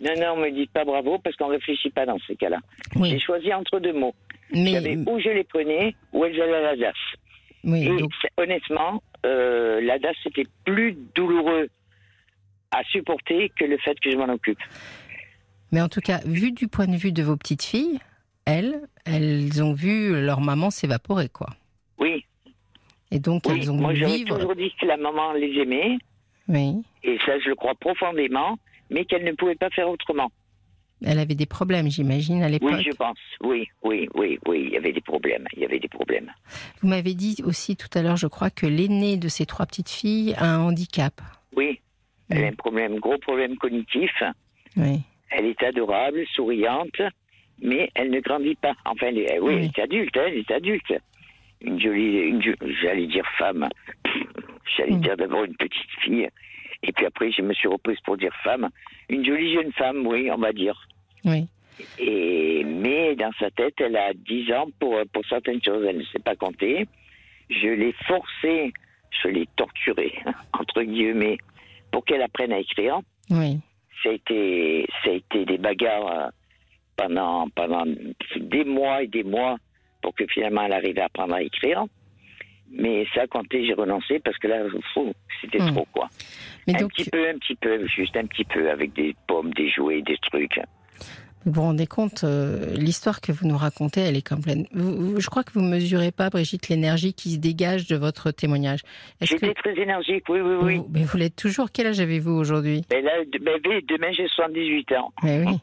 Non, 0.00 0.12
non, 0.20 0.36
me 0.36 0.50
dites 0.50 0.70
pas 0.72 0.84
bravo, 0.84 1.18
parce 1.18 1.36
qu'on 1.36 1.46
réfléchit 1.46 1.90
pas 1.90 2.04
dans 2.04 2.18
ces 2.26 2.34
cas-là. 2.34 2.58
J'ai 3.04 3.20
choisi 3.20 3.54
entre 3.54 3.78
deux 3.78 3.92
mots. 3.92 4.14
Mais 4.52 4.96
où 5.06 5.18
je 5.20 5.30
les 5.30 5.44
prenais, 5.44 5.94
où 6.12 6.24
elles 6.24 6.38
allaient 6.42 6.56
à 6.56 6.60
la 6.74 6.76
DAS. 6.76 6.92
oui, 7.62 7.84
Et 7.86 7.96
donc, 8.00 8.10
honnêtement, 8.36 9.02
euh, 9.24 9.80
la 9.80 9.98
DAS, 9.98 10.14
c'était 10.22 10.44
plus 10.66 10.98
douloureux 11.14 11.68
à 12.74 12.82
supporter 12.84 13.50
que 13.58 13.64
le 13.64 13.78
fait 13.78 13.98
que 14.00 14.10
je 14.10 14.16
m'en 14.16 14.28
occupe. 14.32 14.58
mais 15.72 15.80
en 15.80 15.88
tout 15.88 16.00
cas, 16.00 16.20
vu 16.26 16.52
du 16.52 16.68
point 16.68 16.86
de 16.86 16.96
vue 16.96 17.12
de 17.12 17.22
vos 17.22 17.36
petites 17.36 17.62
filles, 17.64 17.98
elles, 18.44 18.80
elles 19.04 19.62
ont 19.62 19.72
vu 19.72 20.20
leur 20.20 20.40
maman 20.40 20.70
s'évaporer, 20.70 21.28
quoi. 21.28 21.48
Oui, 21.98 22.24
Et 23.10 23.18
donc 23.20 23.42
oui. 23.46 23.58
elles 23.60 23.70
ont 23.70 23.74
moi 23.76 23.94
j'aurais 23.94 24.24
toujours 24.24 24.54
dit 24.56 24.72
que 24.80 24.86
la 24.86 24.96
maman 24.96 25.32
les 25.34 25.52
aimait, 25.62 25.96
Oui, 26.48 26.82
et 27.02 27.18
ça 27.24 27.38
je 27.38 27.48
le 27.48 27.54
crois 27.54 27.74
profondément, 27.74 28.58
mais 28.90 29.04
qu'elle 29.04 29.24
ne 29.24 29.32
pouvait 29.32 29.54
pas 29.54 29.70
faire 29.70 29.88
autrement. 29.88 30.30
elle 31.04 31.18
avait 31.18 31.34
des 31.34 31.46
problèmes, 31.46 31.88
j'imagine, 31.90 32.42
à 32.42 32.48
l'époque. 32.48 32.70
Oui, 32.76 32.82
je 32.84 32.94
pense. 32.96 33.18
Oui, 33.40 33.66
oui, 33.82 34.08
oui, 34.14 34.38
oui, 34.46 34.64
il 34.66 34.72
y 34.72 34.76
avait 34.76 34.92
des 34.92 35.00
problèmes. 35.00 35.46
Il 35.54 35.60
y 35.62 35.64
avait 35.64 35.78
des 35.80 35.88
problèmes. 35.88 36.30
Vous 36.80 36.88
m'avez 36.88 37.14
dit 37.14 37.36
aussi 37.44 37.76
tout 37.76 37.88
à 37.94 38.02
l'heure, 38.02 38.16
je 38.16 38.26
crois, 38.26 38.50
que 38.50 38.66
l'aînée 38.66 39.16
de 39.16 39.28
ces 39.28 39.44
trois 39.46 39.66
petites 39.66 39.90
filles 39.90 40.34
a 40.38 40.46
un 40.54 40.60
handicap. 40.60 41.20
Oui, 41.56 41.80
elle 42.30 42.44
a 42.44 42.48
un 42.48 42.52
problème, 42.52 42.98
gros 42.98 43.18
problème 43.18 43.56
cognitif. 43.56 44.10
Oui, 44.76 45.00
Elle 45.30 45.46
est 45.46 45.62
adorable, 45.62 46.24
souriante, 46.34 47.00
mais 47.62 47.90
elle 47.94 48.10
ne 48.10 48.20
grandit 48.20 48.54
pas. 48.56 48.74
Enfin, 48.84 49.08
elle 49.08 49.40
oui, 49.40 49.54
Oui. 49.54 49.54
elle 49.56 49.64
est 49.64 49.78
adulte, 49.78 50.16
hein, 50.16 50.24
elle 50.28 50.38
est 50.38 50.50
adulte. 50.50 50.94
Une 51.60 51.80
jolie, 51.80 52.18
une 52.18 52.42
j'allais 52.82 53.06
dire 53.06 53.26
femme. 53.38 53.68
J'allais 54.76 54.92
Mm. 54.96 55.00
dire 55.00 55.16
d'abord 55.16 55.44
une 55.44 55.56
petite 55.56 55.90
fille. 56.02 56.28
Et 56.82 56.92
puis 56.92 57.06
après, 57.06 57.30
je 57.30 57.42
me 57.42 57.54
suis 57.54 57.68
reprise 57.68 57.98
pour 58.04 58.16
dire 58.16 58.34
femme. 58.42 58.68
Une 59.08 59.24
jolie 59.24 59.54
jeune 59.54 59.72
femme, 59.72 60.06
oui, 60.06 60.30
on 60.30 60.36
va 60.38 60.52
dire. 60.52 60.76
oui. 61.24 61.46
Et, 61.98 62.62
mais 62.64 63.16
dans 63.16 63.32
sa 63.40 63.50
tête, 63.50 63.74
elle 63.80 63.96
a 63.96 64.12
10 64.14 64.52
ans 64.52 64.66
pour, 64.78 64.96
pour 65.12 65.24
certaines 65.26 65.60
choses. 65.62 65.84
Elle 65.88 65.98
ne 65.98 66.04
sait 66.04 66.20
pas 66.20 66.36
compter. 66.36 66.86
Je 67.50 67.66
l'ai 67.68 67.92
forcée, 68.06 68.72
je 69.22 69.28
l'ai 69.28 69.46
torturée, 69.56 70.12
entre 70.52 70.82
guillemets, 70.82 71.38
pour 71.94 72.04
qu'elle 72.04 72.22
apprenne 72.22 72.52
à 72.52 72.58
écrire 72.58 72.98
Oui, 73.30 73.60
ça 74.02 74.08
a 74.10 74.12
été, 74.12 74.84
ça 75.04 75.10
a 75.10 75.14
été 75.14 75.44
des 75.44 75.58
bagarres 75.58 76.10
euh, 76.10 76.28
pendant, 76.96 77.48
pendant 77.50 77.84
des 78.36 78.64
mois 78.64 79.02
et 79.04 79.06
des 79.06 79.22
mois 79.22 79.56
pour 80.02 80.12
que 80.14 80.26
finalement 80.26 80.62
elle 80.64 80.72
arrive 80.72 80.98
à 80.98 81.04
apprendre 81.04 81.34
à 81.34 81.42
écrire. 81.42 81.84
Mais 82.70 83.06
ça 83.14 83.22
a 83.22 83.26
compté, 83.28 83.64
j'ai 83.64 83.74
renoncé 83.74 84.18
parce 84.18 84.36
que 84.38 84.48
là, 84.48 84.56
c'était 85.40 85.60
Hmm. 85.60 85.72
trop 85.72 85.86
quoi. 85.92 86.08
mais 86.66 86.74
un 86.74 86.80
donc, 86.80 86.92
petit 86.94 87.08
peu, 87.08 87.28
un 87.28 87.38
petit 87.38 87.54
peu, 87.54 87.86
juste 87.86 88.16
un 88.16 88.26
petit 88.26 88.44
peu, 88.44 88.68
avec 88.70 88.92
des 88.94 89.14
pommes, 89.28 89.52
des 89.54 89.70
jouets, 89.70 90.02
des 90.02 90.18
trucs. 90.18 90.58
Vous 91.44 91.52
vous 91.52 91.60
rendez 91.62 91.86
compte, 91.86 92.24
euh, 92.24 92.74
l'histoire 92.74 93.20
que 93.20 93.32
vous 93.32 93.46
nous 93.46 93.56
racontez, 93.56 94.00
elle 94.00 94.16
est. 94.16 94.32
Vous- 94.72 94.96
vous- 94.96 95.20
je 95.20 95.26
crois 95.28 95.42
que 95.44 95.52
vous 95.52 95.60
mesurez 95.60 96.10
pas, 96.12 96.30
Brigitte, 96.30 96.68
l'énergie 96.68 97.12
qui 97.14 97.32
se 97.32 97.38
dégage 97.38 97.86
de 97.86 97.96
votre 97.96 98.30
témoignage. 98.30 98.80
Est-ce 99.20 99.32
que 99.34 99.38
J'étais 99.46 99.54
très 99.54 99.78
énergique, 99.82 100.24
oui, 100.28 100.40
oui, 100.40 100.54
oui. 100.62 100.76
vous, 100.78 100.88
mais 100.92 101.04
vous 101.04 101.16
l'êtes 101.18 101.36
toujours 101.36 101.70
Quel 101.72 101.86
âge 101.88 102.00
avez-vous 102.00 102.32
aujourd'hui? 102.32 102.82
Là, 102.90 102.98
ben, 103.42 103.52
oui, 103.68 103.84
demain 103.88 104.12
j'ai 104.12 104.26
78 104.28 104.92
ans. 104.92 105.12
Mais 105.22 105.44
oui. 105.46 105.54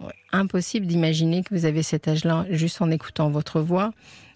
Ouais. 0.00 0.12
Impossible 0.32 0.86
d'imaginer 0.86 1.42
que 1.42 1.54
vous 1.54 1.66
avez 1.66 1.82
cet 1.82 2.08
âge-là 2.08 2.46
juste 2.50 2.80
en 2.80 2.90
écoutant 2.90 3.28
votre 3.30 3.60
voix. 3.60 3.92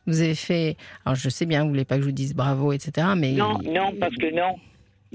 Vous 0.06 0.20
avez 0.20 0.34
fait. 0.34 0.76
Alors, 1.06 1.14
je 1.16 1.30
sais 1.30 1.46
bien, 1.46 1.62
vous 1.62 1.70
voulez 1.70 1.86
pas 1.86 1.96
que 1.96 2.02
je 2.02 2.06
vous 2.06 2.12
dise 2.12 2.34
bravo, 2.34 2.72
etc. 2.72 3.08
Mais 3.16 3.32
Non, 3.32 3.58
non, 3.64 3.94
parce 3.98 4.14
que 4.16 4.34
non. 4.34 4.56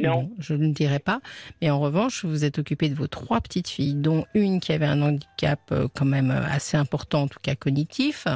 Non. 0.07 0.29
je 0.39 0.53
ne 0.53 0.71
dirais 0.71 0.99
pas. 0.99 1.19
Mais 1.61 1.69
en 1.69 1.79
revanche, 1.79 2.25
vous 2.25 2.45
êtes 2.45 2.59
occupé 2.59 2.89
de 2.89 2.95
vos 2.95 3.07
trois 3.07 3.41
petites 3.41 3.67
filles, 3.69 3.95
dont 3.95 4.25
une 4.33 4.59
qui 4.59 4.71
avait 4.73 4.85
un 4.85 5.01
handicap 5.01 5.59
euh, 5.71 5.87
quand 5.95 6.05
même 6.05 6.31
euh, 6.31 6.43
assez 6.45 6.77
important, 6.77 7.23
en 7.23 7.27
tout 7.27 7.39
cas 7.41 7.55
cognitif. 7.55 8.27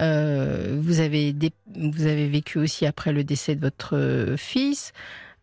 Euh, 0.00 0.78
vous, 0.80 1.00
avez 1.00 1.34
vous 1.76 2.06
avez 2.06 2.28
vécu 2.28 2.58
aussi 2.58 2.86
après 2.86 3.12
le 3.12 3.24
décès 3.24 3.54
de 3.54 3.60
votre 3.60 4.34
fils. 4.36 4.92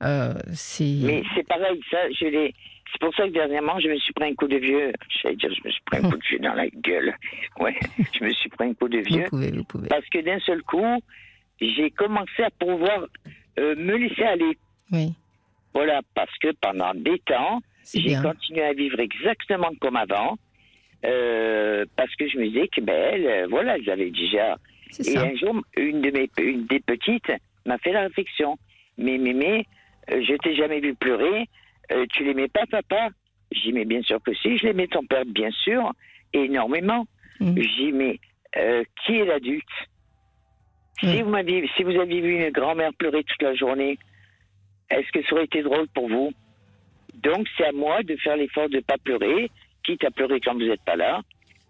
Euh, 0.03 0.33
c'est. 0.53 0.83
Mais 1.03 1.23
c'est 1.35 1.47
pareil, 1.47 1.79
ça, 1.89 1.97
je 2.19 2.25
l'ai. 2.25 2.53
C'est 2.91 2.99
pour 2.99 3.15
ça 3.15 3.25
que 3.25 3.31
dernièrement, 3.31 3.79
je 3.79 3.87
me 3.87 3.97
suis 3.99 4.11
pris 4.11 4.25
un 4.29 4.35
coup 4.35 4.47
de 4.49 4.57
vieux. 4.57 4.91
J'allais 5.21 5.37
dire, 5.37 5.49
je 5.53 5.65
me 5.65 5.71
suis 5.71 5.81
pris 5.85 5.99
un 5.99 6.09
coup 6.09 6.17
de 6.17 6.23
vieux 6.29 6.39
dans 6.39 6.53
la 6.53 6.67
gueule. 6.67 7.15
Ouais, 7.59 7.77
je 8.19 8.25
me 8.25 8.31
suis 8.31 8.49
pris 8.49 8.67
un 8.67 8.73
coup 8.73 8.89
de 8.89 8.97
Vous 8.97 9.03
vieux. 9.15 9.25
pouvez, 9.29 9.51
vous 9.51 9.63
pouvez. 9.63 9.87
Parce 9.87 10.05
que 10.09 10.19
d'un 10.19 10.39
seul 10.39 10.61
coup, 10.63 10.99
j'ai 11.61 11.89
commencé 11.91 12.43
à 12.43 12.49
pouvoir 12.59 13.07
euh, 13.59 13.75
me 13.77 13.95
laisser 13.95 14.23
aller. 14.23 14.57
Oui, 14.91 15.13
Voilà, 15.73 16.01
parce 16.13 16.35
que 16.39 16.49
pendant 16.59 16.93
des 16.93 17.19
temps, 17.19 17.61
j'ai 17.93 18.15
continué 18.15 18.63
à 18.63 18.73
vivre 18.73 18.99
exactement 18.99 19.71
comme 19.79 19.95
avant. 19.95 20.37
euh, 21.05 21.85
parce 21.95 22.13
que 22.15 22.27
je 22.27 22.37
me 22.37 22.47
disais 22.47 22.67
que, 22.67 22.81
ben, 22.81 22.93
elles, 22.93 23.25
euh, 23.27 23.47
voilà, 23.49 23.77
elles 23.77 23.89
avaient 23.89 24.11
déjà 24.11 24.57
et 24.99 25.03
ça. 25.03 25.23
un 25.23 25.35
jour, 25.35 25.55
une 25.77 26.01
de 26.01 26.11
mes, 26.11 26.29
une 26.37 26.65
des 26.65 26.79
petites 26.79 27.31
m'a 27.65 27.77
fait 27.77 27.93
la 27.93 28.01
réflexion. 28.01 28.57
Mais 28.97 29.17
mémé, 29.17 29.65
euh, 30.11 30.21
je 30.21 30.35
t'ai 30.35 30.55
jamais 30.55 30.79
vu 30.79 30.93
pleurer. 30.95 31.47
Euh, 31.91 32.05
tu 32.11 32.23
l'aimais 32.23 32.49
pas, 32.49 32.65
papa? 32.69 33.09
J'ai 33.51 33.71
dit, 33.71 33.73
mais 33.73 33.85
bien 33.85 34.01
sûr 34.01 34.21
que 34.21 34.33
si, 34.33 34.57
je 34.57 34.67
l'aimais 34.67 34.87
ton 34.87 35.03
père, 35.05 35.25
bien 35.25 35.49
sûr, 35.51 35.91
énormément. 36.33 37.05
Mm. 37.39 37.55
J'ai 37.55 37.85
dit, 37.85 37.91
mais 37.93 38.19
qui 39.05 39.15
est 39.15 39.25
l'adulte? 39.25 39.63
Si 40.99 41.21
vous 41.23 41.33
si 41.75 41.83
vous 41.83 41.99
aviez 41.99 42.21
vu 42.21 42.35
une 42.35 42.51
grand-mère 42.51 42.93
pleurer 42.93 43.23
toute 43.23 43.41
la 43.41 43.55
journée, 43.55 43.97
est-ce 44.91 45.11
que 45.11 45.23
ça 45.25 45.33
aurait 45.33 45.45
été 45.45 45.63
drôle 45.63 45.87
pour 45.93 46.07
vous 46.07 46.31
Donc, 47.23 47.47
c'est 47.57 47.65
à 47.65 47.71
moi 47.71 48.03
de 48.03 48.15
faire 48.17 48.35
l'effort 48.35 48.69
de 48.69 48.77
ne 48.77 48.81
pas 48.81 48.97
pleurer, 49.03 49.49
quitte 49.83 50.03
à 50.03 50.11
pleurer 50.11 50.39
quand 50.39 50.53
vous 50.53 50.65
n'êtes 50.65 50.83
pas 50.85 50.95
là, 50.95 51.21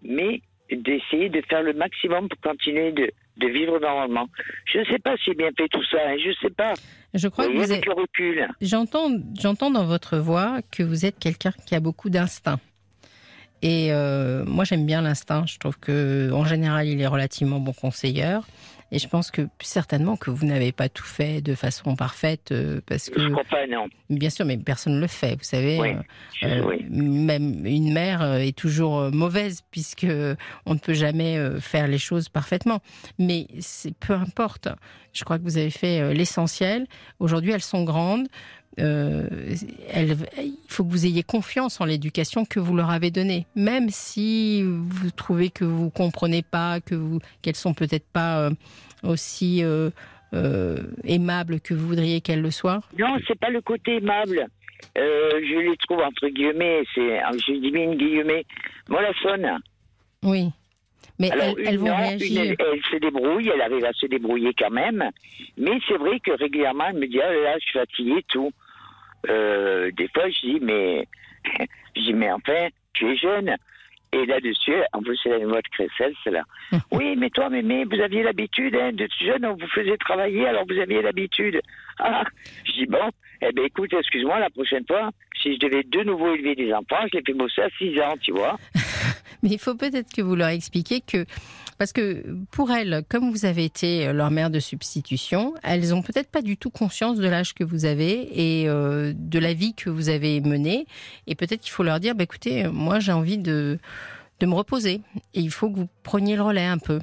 mais 0.02 0.40
d'essayer 0.70 1.28
de 1.28 1.42
faire 1.48 1.62
le 1.62 1.74
maximum 1.74 2.28
pour 2.28 2.40
continuer 2.40 2.92
de, 2.92 3.10
de 3.36 3.46
vivre 3.48 3.78
normalement. 3.78 4.28
Je 4.66 4.78
ne 4.78 4.84
sais 4.84 4.98
pas 4.98 5.16
si 5.16 5.24
j'ai 5.26 5.34
bien 5.34 5.50
fait 5.56 5.68
tout 5.68 5.84
ça, 5.90 5.98
hein, 6.06 6.16
je 6.22 6.28
ne 6.28 6.34
sais 6.34 6.50
pas. 6.50 6.74
Je 7.14 7.28
crois 7.28 7.46
que 7.46 7.52
voyez, 7.52 7.66
vous 7.66 7.72
êtes. 7.72 7.86
le 7.86 7.92
recul. 7.92 8.48
J'entends, 8.60 9.10
j'entends 9.38 9.70
dans 9.70 9.84
votre 9.84 10.16
voix 10.18 10.60
que 10.70 10.82
vous 10.82 11.04
êtes 11.04 11.18
quelqu'un 11.18 11.52
qui 11.66 11.74
a 11.74 11.80
beaucoup 11.80 12.08
d'instinct. 12.10 12.58
Et 13.60 13.92
euh, 13.92 14.44
moi, 14.44 14.64
j'aime 14.64 14.86
bien 14.86 15.02
l'instinct. 15.02 15.44
Je 15.46 15.58
trouve 15.58 15.78
que, 15.78 16.32
en 16.32 16.44
général, 16.44 16.88
il 16.88 17.00
est 17.00 17.06
relativement 17.06 17.60
bon 17.60 17.72
conseilleur. 17.72 18.44
Et 18.94 18.98
je 18.98 19.08
pense 19.08 19.30
que 19.30 19.48
certainement 19.62 20.16
que 20.16 20.30
vous 20.30 20.44
n'avez 20.44 20.70
pas 20.70 20.88
tout 20.90 21.02
fait 21.06 21.40
de 21.40 21.54
façon 21.54 21.96
parfaite, 21.96 22.52
euh, 22.52 22.80
parce 22.86 23.06
Je 23.06 23.10
que, 23.12 23.20
ne 23.22 23.30
crois 23.30 23.44
pas, 23.44 23.66
non. 23.66 23.86
bien 24.10 24.28
sûr, 24.28 24.44
mais 24.44 24.58
personne 24.58 24.96
ne 24.96 25.00
le 25.00 25.06
fait. 25.06 25.34
Vous 25.34 25.44
savez, 25.44 25.78
Oui, 25.80 25.88
euh, 25.92 26.02
Je- 26.42 26.46
euh, 26.46 26.64
oui. 26.66 26.84
même 26.90 27.64
une 27.64 27.92
mère 27.94 28.20
euh, 28.20 28.36
est 28.36 28.54
toujours 28.56 29.10
mauvaise 29.10 29.62
puisque 29.70 30.06
on 30.66 30.74
ne 30.74 30.78
peut 30.78 30.92
jamais 30.92 31.38
faire 31.60 31.88
les 31.88 31.96
choses 31.98 32.28
parfaitement. 32.28 32.80
Mais 33.18 33.46
peu 34.00 34.12
importe. 34.12 34.68
Je 35.14 35.24
crois 35.24 35.38
que 35.38 35.42
vous 35.44 35.56
avez 35.58 35.70
fait 35.70 36.12
l'essentiel. 36.14 36.86
Aujourd'hui, 37.18 37.52
elles 37.52 37.62
sont 37.62 37.84
grandes. 37.84 38.28
Euh, 38.80 39.28
il 40.38 40.56
faut 40.68 40.84
que 40.84 40.90
vous 40.90 41.04
ayez 41.04 41.22
confiance 41.22 41.80
en 41.80 41.84
l'éducation 41.84 42.44
que 42.44 42.58
vous 42.58 42.74
leur 42.74 42.90
avez 42.90 43.10
donnée, 43.10 43.46
même 43.54 43.90
si 43.90 44.62
vous 44.62 45.10
trouvez 45.10 45.50
que 45.50 45.64
vous 45.64 45.90
comprenez 45.90 46.42
pas, 46.42 46.80
que 46.80 46.94
vous 46.94 47.18
qu'elles 47.42 47.56
sont 47.56 47.74
peut-être 47.74 48.06
pas 48.12 48.40
euh, 48.40 48.50
aussi 49.02 49.62
euh, 49.62 49.90
aimables 51.04 51.60
que 51.60 51.74
vous 51.74 51.86
voudriez 51.86 52.22
qu'elles 52.22 52.40
le 52.40 52.50
soient. 52.50 52.80
Non, 52.98 53.18
c'est 53.26 53.38
pas 53.38 53.50
le 53.50 53.60
côté 53.60 53.96
aimable. 53.96 54.46
Je 54.96 55.70
les 55.70 55.76
trouve 55.76 56.00
entre 56.00 56.28
guillemets, 56.28 56.82
c'est, 56.94 57.20
je 57.46 57.60
dis 57.60 57.70
bien 57.70 57.94
guillemets, 57.94 58.44
mollassonnes. 58.88 59.58
Oui. 60.22 60.50
Mais 61.18 61.30
Alors, 61.30 61.54
elles, 61.58 61.66
elles 61.66 61.74
une, 61.74 61.80
vont 61.80 61.86
non, 61.88 61.96
réagir. 61.96 62.42
une, 62.42 62.50
elle, 62.50 62.56
elle 62.72 62.82
se 62.90 62.96
débrouille, 62.96 63.50
elle 63.54 63.60
arrive 63.60 63.84
à 63.84 63.92
se 63.92 64.06
débrouiller 64.06 64.52
quand 64.58 64.70
même. 64.70 65.10
Mais 65.56 65.78
c'est 65.86 65.96
vrai 65.98 66.18
que 66.20 66.32
régulièrement, 66.32 66.84
elle 66.90 66.98
me 66.98 67.06
dit, 67.06 67.20
ah 67.20 67.32
là, 67.32 67.54
je 67.58 67.64
suis 67.64 67.78
fatiguée, 67.78 68.24
tout. 68.28 68.52
Euh, 69.28 69.90
des 69.92 70.08
fois, 70.08 70.28
je 70.28 70.40
dis, 70.46 70.58
mais, 70.60 71.06
je 71.96 72.00
dis, 72.02 72.14
mais 72.14 72.30
enfin, 72.32 72.68
tu 72.94 73.12
es 73.12 73.16
jeune. 73.16 73.54
Et 74.14 74.26
là-dessus, 74.26 74.74
en 74.92 75.00
plus, 75.00 75.18
c'est 75.22 75.30
la 75.30 75.38
mémoire 75.38 75.62
de 75.62 75.68
Cressel, 75.68 76.12
c'est 76.22 76.30
là. 76.30 76.42
oui, 76.90 77.16
mais 77.16 77.30
toi, 77.30 77.48
mémé, 77.48 77.84
vous 77.84 77.98
aviez 77.98 78.22
l'habitude, 78.22 78.76
hein, 78.76 78.92
de 78.92 79.08
jeune, 79.24 79.46
on 79.46 79.54
vous 79.54 79.68
faisait 79.68 79.96
travailler, 79.96 80.46
alors 80.46 80.64
vous 80.68 80.78
aviez 80.78 81.02
l'habitude. 81.02 81.60
Ah, 82.04 82.24
je 82.64 82.72
dis, 82.72 82.86
bon, 82.86 83.10
eh 83.42 83.52
ben 83.52 83.64
écoute, 83.66 83.92
excuse-moi, 83.92 84.40
la 84.40 84.50
prochaine 84.50 84.84
fois, 84.86 85.10
si 85.40 85.54
je 85.54 85.58
devais 85.58 85.82
de 85.84 86.02
nouveau 86.02 86.34
élever 86.34 86.54
des 86.56 86.72
enfants, 86.72 87.04
je 87.12 87.18
les 87.18 87.22
fais 87.24 87.34
bosser 87.34 87.62
à 87.62 87.68
6 87.78 88.00
ans, 88.00 88.14
tu 88.20 88.32
vois. 88.32 88.56
Mais 89.42 89.50
il 89.50 89.58
faut 89.58 89.74
peut-être 89.74 90.12
que 90.12 90.22
vous 90.22 90.34
leur 90.34 90.48
expliquiez 90.48 91.00
que 91.00 91.24
parce 91.78 91.92
que 91.92 92.24
pour 92.50 92.70
elles, 92.70 93.02
comme 93.08 93.30
vous 93.30 93.44
avez 93.44 93.64
été 93.64 94.12
leur 94.12 94.30
mère 94.30 94.50
de 94.50 94.60
substitution, 94.60 95.54
elles 95.62 95.94
ont 95.94 96.02
peut-être 96.02 96.30
pas 96.30 96.42
du 96.42 96.56
tout 96.56 96.70
conscience 96.70 97.18
de 97.18 97.28
l'âge 97.28 97.54
que 97.54 97.64
vous 97.64 97.84
avez 97.84 98.60
et 98.60 98.68
euh, 98.68 99.12
de 99.16 99.38
la 99.38 99.52
vie 99.52 99.74
que 99.74 99.90
vous 99.90 100.08
avez 100.08 100.40
menée. 100.40 100.86
Et 101.26 101.34
peut-être 101.34 101.60
qu'il 101.60 101.72
faut 101.72 101.82
leur 101.82 101.98
dire, 101.98 102.14
bah, 102.14 102.24
écoutez, 102.24 102.68
moi 102.68 103.00
j'ai 103.00 103.12
envie 103.12 103.38
de, 103.38 103.78
de 104.40 104.46
me 104.46 104.54
reposer 104.54 105.00
et 105.34 105.40
il 105.40 105.50
faut 105.50 105.70
que 105.70 105.76
vous 105.76 105.88
preniez 106.02 106.36
le 106.36 106.42
relais 106.42 106.66
un 106.66 106.78
peu. 106.78 107.00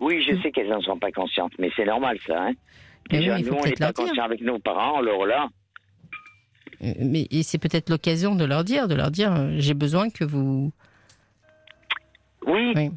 Oui, 0.00 0.20
je 0.20 0.34
sais 0.42 0.50
qu'elles 0.50 0.68
n'en 0.68 0.80
sont 0.80 0.98
pas 0.98 1.12
conscientes, 1.12 1.52
mais 1.60 1.70
c'est 1.76 1.84
normal 1.84 2.18
ça. 2.26 2.46
Hein 2.46 2.52
Déjà, 3.08 3.38
nous, 3.38 3.52
on 3.52 3.64
n'est 3.64 3.72
pas 3.72 3.92
conscients 3.92 4.24
avec 4.24 4.40
nos 4.40 4.58
parents, 4.58 4.98
alors 4.98 5.26
là. 5.26 5.48
Euh, 6.82 6.92
mais 6.98 7.26
c'est 7.42 7.58
peut-être 7.58 7.90
l'occasion 7.90 8.34
de 8.34 8.44
leur 8.44 8.64
dire, 8.64 8.88
de 8.88 8.94
leur 8.94 9.10
dire, 9.10 9.32
euh, 9.32 9.54
j'ai 9.58 9.74
besoin 9.74 10.10
que 10.10 10.24
vous. 10.24 10.72
Oui. 12.46 12.72
oui. 12.76 12.90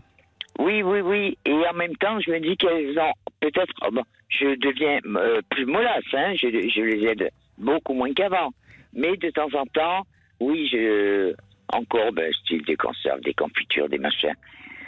Oui, 0.58 0.84
oui, 0.84 1.02
oui. 1.02 1.38
Et 1.46 1.52
en 1.52 1.74
même 1.74 1.96
temps, 1.98 2.20
je 2.22 2.32
me 2.32 2.40
dis 2.40 2.56
qu'elles 2.56 2.98
ont 2.98 3.12
peut-être. 3.42 3.74
Oh 3.86 3.92
bon, 3.92 4.04
je 4.30 4.56
deviens 4.56 5.00
euh, 5.06 5.42
plus 5.50 5.66
mollasse, 5.66 6.04
hein. 6.14 6.34
Je, 6.36 6.48
je, 6.48 6.82
les 6.82 7.08
aide 7.08 7.30
beaucoup 7.58 7.94
moins 7.94 8.14
qu'avant. 8.14 8.52
Mais 8.94 9.18
de 9.18 9.30
temps 9.32 9.54
en 9.54 9.66
temps, 9.66 10.06
oui, 10.40 10.70
je 10.72 11.34
encore, 11.74 12.12
ben, 12.14 12.32
style 12.34 12.64
des 12.64 12.76
conserves, 12.76 13.22
des 13.22 13.34
confitures, 13.34 13.90
des 13.90 13.98
machins. 13.98 14.36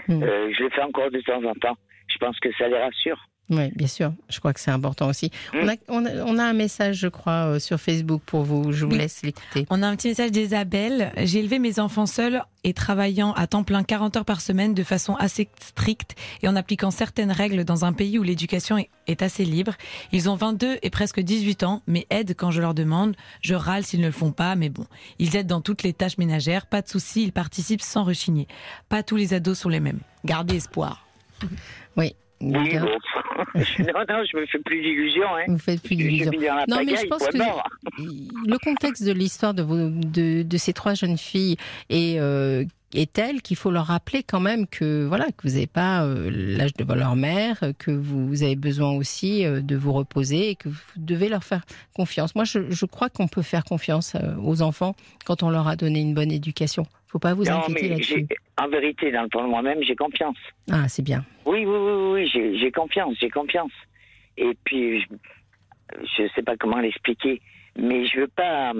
Hmm. 0.07 0.23
Euh, 0.23 0.53
je 0.57 0.63
le 0.63 0.69
fais 0.69 0.83
encore 0.83 1.11
de 1.11 1.19
temps 1.21 1.43
en 1.43 1.53
temps. 1.55 1.77
Je 2.07 2.17
pense 2.17 2.39
que 2.39 2.51
ça 2.53 2.67
les 2.67 2.77
rassure. 2.77 3.19
Oui, 3.49 3.71
bien 3.75 3.87
sûr. 3.87 4.11
Je 4.29 4.39
crois 4.39 4.53
que 4.53 4.59
c'est 4.59 4.71
important 4.71 5.07
aussi. 5.07 5.31
Hmm. 5.53 5.69
On, 5.87 6.05
a, 6.05 6.09
on, 6.25 6.37
a, 6.37 6.43
un 6.43 6.53
message, 6.53 6.97
je 6.97 7.07
crois, 7.07 7.53
euh, 7.53 7.59
sur 7.59 7.79
Facebook 7.79 8.21
pour 8.25 8.43
vous. 8.43 8.73
Je 8.73 8.85
vous 8.85 8.91
laisse 8.91 9.21
l'écouter. 9.23 9.65
On 9.69 9.81
a 9.83 9.87
un 9.87 9.95
petit 9.95 10.09
message 10.09 10.31
d'Isabelle. 10.31 11.13
J'ai 11.17 11.39
élevé 11.39 11.57
mes 11.59 11.79
enfants 11.79 12.05
seuls 12.05 12.43
et 12.65 12.73
travaillant 12.73 13.31
à 13.33 13.47
temps 13.47 13.63
plein 13.63 13.83
40 13.83 14.17
heures 14.17 14.25
par 14.25 14.41
semaine 14.41 14.73
de 14.73 14.83
façon 14.83 15.15
assez 15.15 15.47
stricte 15.61 16.15
et 16.41 16.49
en 16.49 16.57
appliquant 16.57 16.91
certaines 16.91 17.31
règles 17.31 17.63
dans 17.63 17.85
un 17.85 17.93
pays 17.93 18.19
où 18.19 18.23
l'éducation 18.23 18.83
est 19.07 19.21
assez 19.21 19.45
libre. 19.45 19.73
Ils 20.11 20.29
ont 20.29 20.35
22 20.35 20.79
et 20.81 20.89
presque 20.89 21.21
18 21.21 21.63
ans, 21.63 21.81
mais 21.87 22.05
aident 22.09 22.35
quand 22.37 22.51
je 22.51 22.59
leur 22.59 22.73
demande. 22.73 23.15
Je 23.41 23.55
râle 23.55 23.83
s'ils 23.83 24.01
ne 24.01 24.07
le 24.07 24.11
font 24.11 24.33
pas, 24.33 24.55
mais 24.55 24.67
bon. 24.67 24.85
Ils 25.19 25.37
aident 25.37 25.47
dans 25.47 25.61
toutes 25.61 25.83
les 25.83 25.93
tâches 25.93 26.17
ménagères. 26.17 26.65
Pas 26.65 26.81
de 26.81 26.89
souci, 26.89 27.23
ils 27.23 27.31
participent 27.31 27.81
sans 27.81 28.03
rechigner. 28.03 28.47
Pas 28.89 29.03
tous 29.03 29.15
les 29.15 29.33
ados 29.33 29.57
sont 29.57 29.69
les 29.69 29.79
mêmes. 29.79 29.99
Gardez 30.25 30.57
espoir. 30.57 31.07
Oui, 31.95 32.13
oui, 32.41 32.77
bon. 32.77 32.87
non, 33.79 34.03
non, 34.09 34.23
je 34.31 34.37
me 34.37 34.45
fais 34.45 34.59
plus 34.59 34.81
d'illusions. 34.81 35.35
Hein. 35.35 35.45
Vous 35.47 35.57
faites 35.57 35.81
plus 35.81 35.95
d'illusions. 35.95 36.31
Non, 36.67 36.79
mais 36.85 36.95
je 36.95 37.07
pense 37.07 37.27
que 37.27 37.37
le 37.37 38.57
contexte 38.63 39.03
de 39.03 39.11
l'histoire 39.11 39.53
de, 39.53 39.63
de, 39.63 40.43
de, 40.43 40.57
ces 40.57 40.73
trois 40.73 40.93
jeunes 40.93 41.17
filles 41.17 41.57
est, 41.89 42.19
euh, 42.19 42.63
est 42.93 43.11
tel 43.11 43.41
qu'il 43.41 43.57
faut 43.57 43.71
leur 43.71 43.87
rappeler 43.87 44.23
quand 44.23 44.39
même 44.39 44.67
que 44.67 45.05
voilà 45.05 45.25
que 45.25 45.47
vous 45.47 45.53
n'avez 45.53 45.67
pas 45.67 46.03
euh, 46.03 46.29
l'âge 46.31 46.73
de 46.73 46.93
leur 46.93 47.15
mère, 47.15 47.59
que 47.77 47.91
vous 47.91 48.43
avez 48.43 48.55
besoin 48.55 48.91
aussi 48.91 49.45
euh, 49.45 49.61
de 49.61 49.75
vous 49.75 49.93
reposer 49.93 50.49
et 50.49 50.55
que 50.55 50.69
vous 50.69 50.81
devez 50.95 51.29
leur 51.29 51.43
faire 51.43 51.63
confiance. 51.93 52.35
Moi, 52.35 52.45
je, 52.45 52.69
je 52.69 52.85
crois 52.85 53.09
qu'on 53.09 53.27
peut 53.27 53.41
faire 53.41 53.63
confiance 53.63 54.15
aux 54.41 54.61
enfants 54.61 54.95
quand 55.25 55.43
on 55.43 55.49
leur 55.49 55.67
a 55.67 55.75
donné 55.75 55.99
une 55.99 56.13
bonne 56.13 56.31
éducation 56.31 56.85
faut 57.07 57.19
pas 57.19 57.33
vous 57.33 57.49
inquiéter 57.49 57.89
là-dessus. 57.89 58.27
En 58.57 58.67
vérité, 58.67 59.11
dans 59.11 59.23
le 59.23 59.29
fond 59.31 59.43
de 59.43 59.49
moi-même, 59.49 59.81
j'ai 59.83 59.95
confiance. 59.95 60.37
Ah, 60.71 60.87
c'est 60.87 61.03
bien. 61.03 61.23
Oui, 61.45 61.65
oui, 61.65 61.77
oui, 61.77 62.27
oui, 62.33 62.57
j'ai 62.59 62.71
confiance, 62.71 63.15
j'ai 63.19 63.29
confiance. 63.29 63.71
Et 64.37 64.51
puis, 64.63 65.05
je 65.91 66.23
ne 66.23 66.27
sais 66.29 66.43
pas 66.43 66.57
comment 66.57 66.79
l'expliquer, 66.79 67.41
mais 67.77 68.05
je 68.07 68.21
veux 68.21 68.27
pas. 68.27 68.73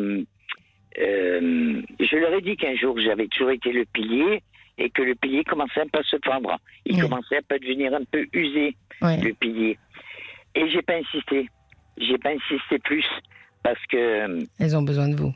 Euh, 0.99 1.81
je 1.99 2.15
leur 2.15 2.33
ai 2.33 2.41
dit 2.41 2.57
qu'un 2.57 2.75
jour, 2.75 2.99
j'avais 2.99 3.27
toujours 3.27 3.51
été 3.51 3.71
le 3.71 3.85
pilier 3.85 4.41
et 4.77 4.89
que 4.89 5.01
le 5.01 5.15
pilier 5.15 5.43
commençait 5.43 5.81
un 5.81 5.87
peu 5.87 5.99
à 5.99 6.03
se 6.03 6.17
prendre. 6.17 6.57
Il 6.85 6.99
commençait 6.99 7.37
à 7.37 7.57
devenir 7.57 7.93
un 7.93 8.03
peu 8.11 8.25
usé, 8.33 8.75
le 9.01 9.31
pilier. 9.33 9.77
Et 10.55 10.69
j'ai 10.69 10.81
pas 10.81 10.95
insisté. 10.95 11.49
J'ai 11.97 12.17
pas 12.17 12.29
insisté 12.29 12.79
plus 12.79 13.05
parce 13.63 13.83
que. 13.89 14.45
Elles 14.59 14.77
ont 14.77 14.83
besoin 14.83 15.09
de 15.09 15.15
vous. 15.15 15.33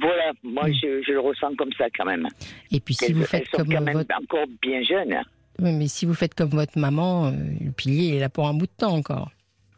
Voilà, 0.00 0.32
moi 0.42 0.68
mm. 0.68 0.74
je, 0.74 1.12
le 1.12 1.20
ressens 1.20 1.54
comme 1.56 1.72
ça 1.78 1.86
quand 1.96 2.04
même. 2.04 2.28
Et 2.70 2.80
puis 2.80 2.94
si 2.94 3.12
vous 3.12 3.24
faites 3.24 3.48
comme 3.50 3.68
votre... 3.68 4.14
encore 4.20 4.46
bien 4.60 4.82
jeune. 4.82 5.14
Oui, 5.60 5.72
mais 5.72 5.86
si 5.86 6.04
vous 6.04 6.14
faites 6.14 6.34
comme 6.34 6.50
votre 6.50 6.78
maman, 6.78 7.26
euh, 7.26 7.30
le 7.60 7.70
pilier 7.70 8.16
est 8.16 8.20
là 8.20 8.28
pour 8.28 8.48
un 8.48 8.54
bout 8.54 8.66
de 8.66 8.72
temps 8.76 8.94
encore. 8.94 9.30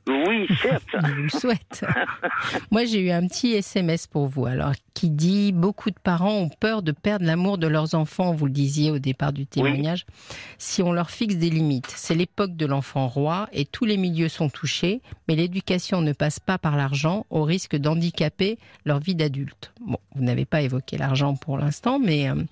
Oui, 0.08 0.46
certes. 0.62 0.84
Je 0.92 1.12
vous 1.12 1.22
le 1.22 1.28
souhaite. 1.28 1.84
Moi, 2.70 2.84
j'ai 2.84 3.00
eu 3.00 3.10
un 3.10 3.26
petit 3.26 3.54
SMS 3.54 4.06
pour 4.06 4.28
vous, 4.28 4.46
alors, 4.46 4.72
qui 4.94 5.10
dit 5.10 5.50
Beaucoup 5.52 5.90
de 5.90 5.98
parents 6.00 6.38
ont 6.38 6.48
peur 6.48 6.82
de 6.82 6.92
perdre 6.92 7.26
l'amour 7.26 7.58
de 7.58 7.66
leurs 7.66 7.94
enfants, 7.94 8.32
vous 8.32 8.46
le 8.46 8.52
disiez 8.52 8.90
au 8.90 8.98
départ 8.98 9.32
du 9.32 9.46
témoignage, 9.46 10.06
si 10.58 10.82
on 10.82 10.92
leur 10.92 11.10
fixe 11.10 11.36
des 11.36 11.50
limites. 11.50 11.92
C'est 11.96 12.14
l'époque 12.14 12.56
de 12.56 12.66
l'enfant 12.66 13.08
roi 13.08 13.48
et 13.52 13.64
tous 13.64 13.84
les 13.84 13.96
milieux 13.96 14.28
sont 14.28 14.48
touchés, 14.48 15.02
mais 15.26 15.34
l'éducation 15.34 16.02
ne 16.02 16.12
passe 16.12 16.38
pas 16.38 16.58
par 16.58 16.76
l'argent 16.76 17.26
au 17.30 17.42
risque 17.42 17.76
d'handicaper 17.76 18.58
leur 18.84 19.00
vie 19.00 19.16
d'adulte. 19.16 19.72
Bon, 19.80 19.98
vous 20.14 20.22
n'avez 20.22 20.44
pas 20.44 20.62
évoqué 20.62 20.96
l'argent 20.98 21.34
pour 21.34 21.58
l'instant, 21.58 21.98
mais. 21.98 22.30
Euh, 22.30 22.44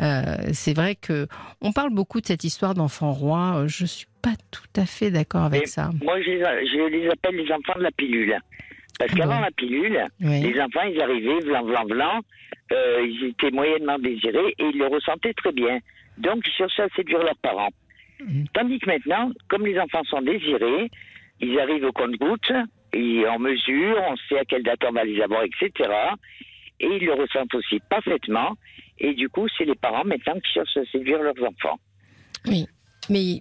euh, 0.00 0.36
c'est 0.54 0.72
vrai 0.72 0.94
que 0.94 1.28
on 1.60 1.70
parle 1.70 1.92
beaucoup 1.92 2.22
de 2.22 2.26
cette 2.26 2.44
histoire 2.44 2.72
d'enfant 2.72 3.12
roi. 3.12 3.64
Je 3.66 3.84
suis 3.84 4.06
pas 4.22 4.34
tout 4.50 4.80
à 4.80 4.86
fait 4.86 5.10
d'accord 5.10 5.42
avec 5.42 5.66
ça. 5.66 5.90
Moi, 6.02 6.20
je 6.22 6.30
les, 6.88 7.08
appelle 7.08 7.36
les 7.36 7.52
enfants 7.52 7.76
de 7.76 7.82
la 7.82 7.90
pilule. 7.90 8.36
Parce 8.98 9.14
qu'avant 9.14 9.40
la 9.40 9.50
pilule, 9.50 10.04
les 10.20 10.60
enfants, 10.60 10.86
ils 10.88 11.00
arrivaient, 11.00 11.40
blanc, 11.40 11.64
blanc, 11.64 11.84
blanc, 11.84 12.20
euh, 12.72 13.06
ils 13.06 13.30
étaient 13.30 13.50
moyennement 13.50 13.98
désirés 13.98 14.54
et 14.58 14.64
ils 14.64 14.78
le 14.78 14.86
ressentaient 14.86 15.34
très 15.34 15.52
bien. 15.52 15.78
Donc, 16.18 16.46
ils 16.46 16.52
cherchaient 16.52 16.82
à 16.82 16.88
séduire 16.94 17.22
leurs 17.22 17.38
parents. 17.42 17.70
Mhm. 18.20 18.46
Tandis 18.54 18.78
que 18.78 18.86
maintenant, 18.86 19.32
comme 19.48 19.66
les 19.66 19.78
enfants 19.78 20.04
sont 20.04 20.22
désirés, 20.22 20.90
ils 21.40 21.58
arrivent 21.58 21.84
au 21.84 21.92
compte-goutte, 21.92 22.52
et 22.92 23.24
on 23.26 23.38
mesure, 23.38 23.96
on 24.08 24.16
sait 24.28 24.38
à 24.38 24.44
quelle 24.44 24.62
date 24.62 24.80
on 24.86 24.92
va 24.92 25.04
les 25.04 25.20
avoir, 25.20 25.42
etc. 25.42 25.90
Et 26.78 26.86
ils 26.86 27.06
le 27.06 27.14
ressentent 27.14 27.54
aussi 27.54 27.80
parfaitement. 27.88 28.52
Et 28.98 29.14
du 29.14 29.28
coup, 29.28 29.46
c'est 29.56 29.64
les 29.64 29.74
parents 29.74 30.04
maintenant 30.04 30.34
qui 30.34 30.52
cherchent 30.52 30.76
à 30.76 30.84
séduire 30.92 31.22
leurs 31.22 31.42
enfants. 31.42 31.78
Oui, 32.46 32.66
mais 33.08 33.38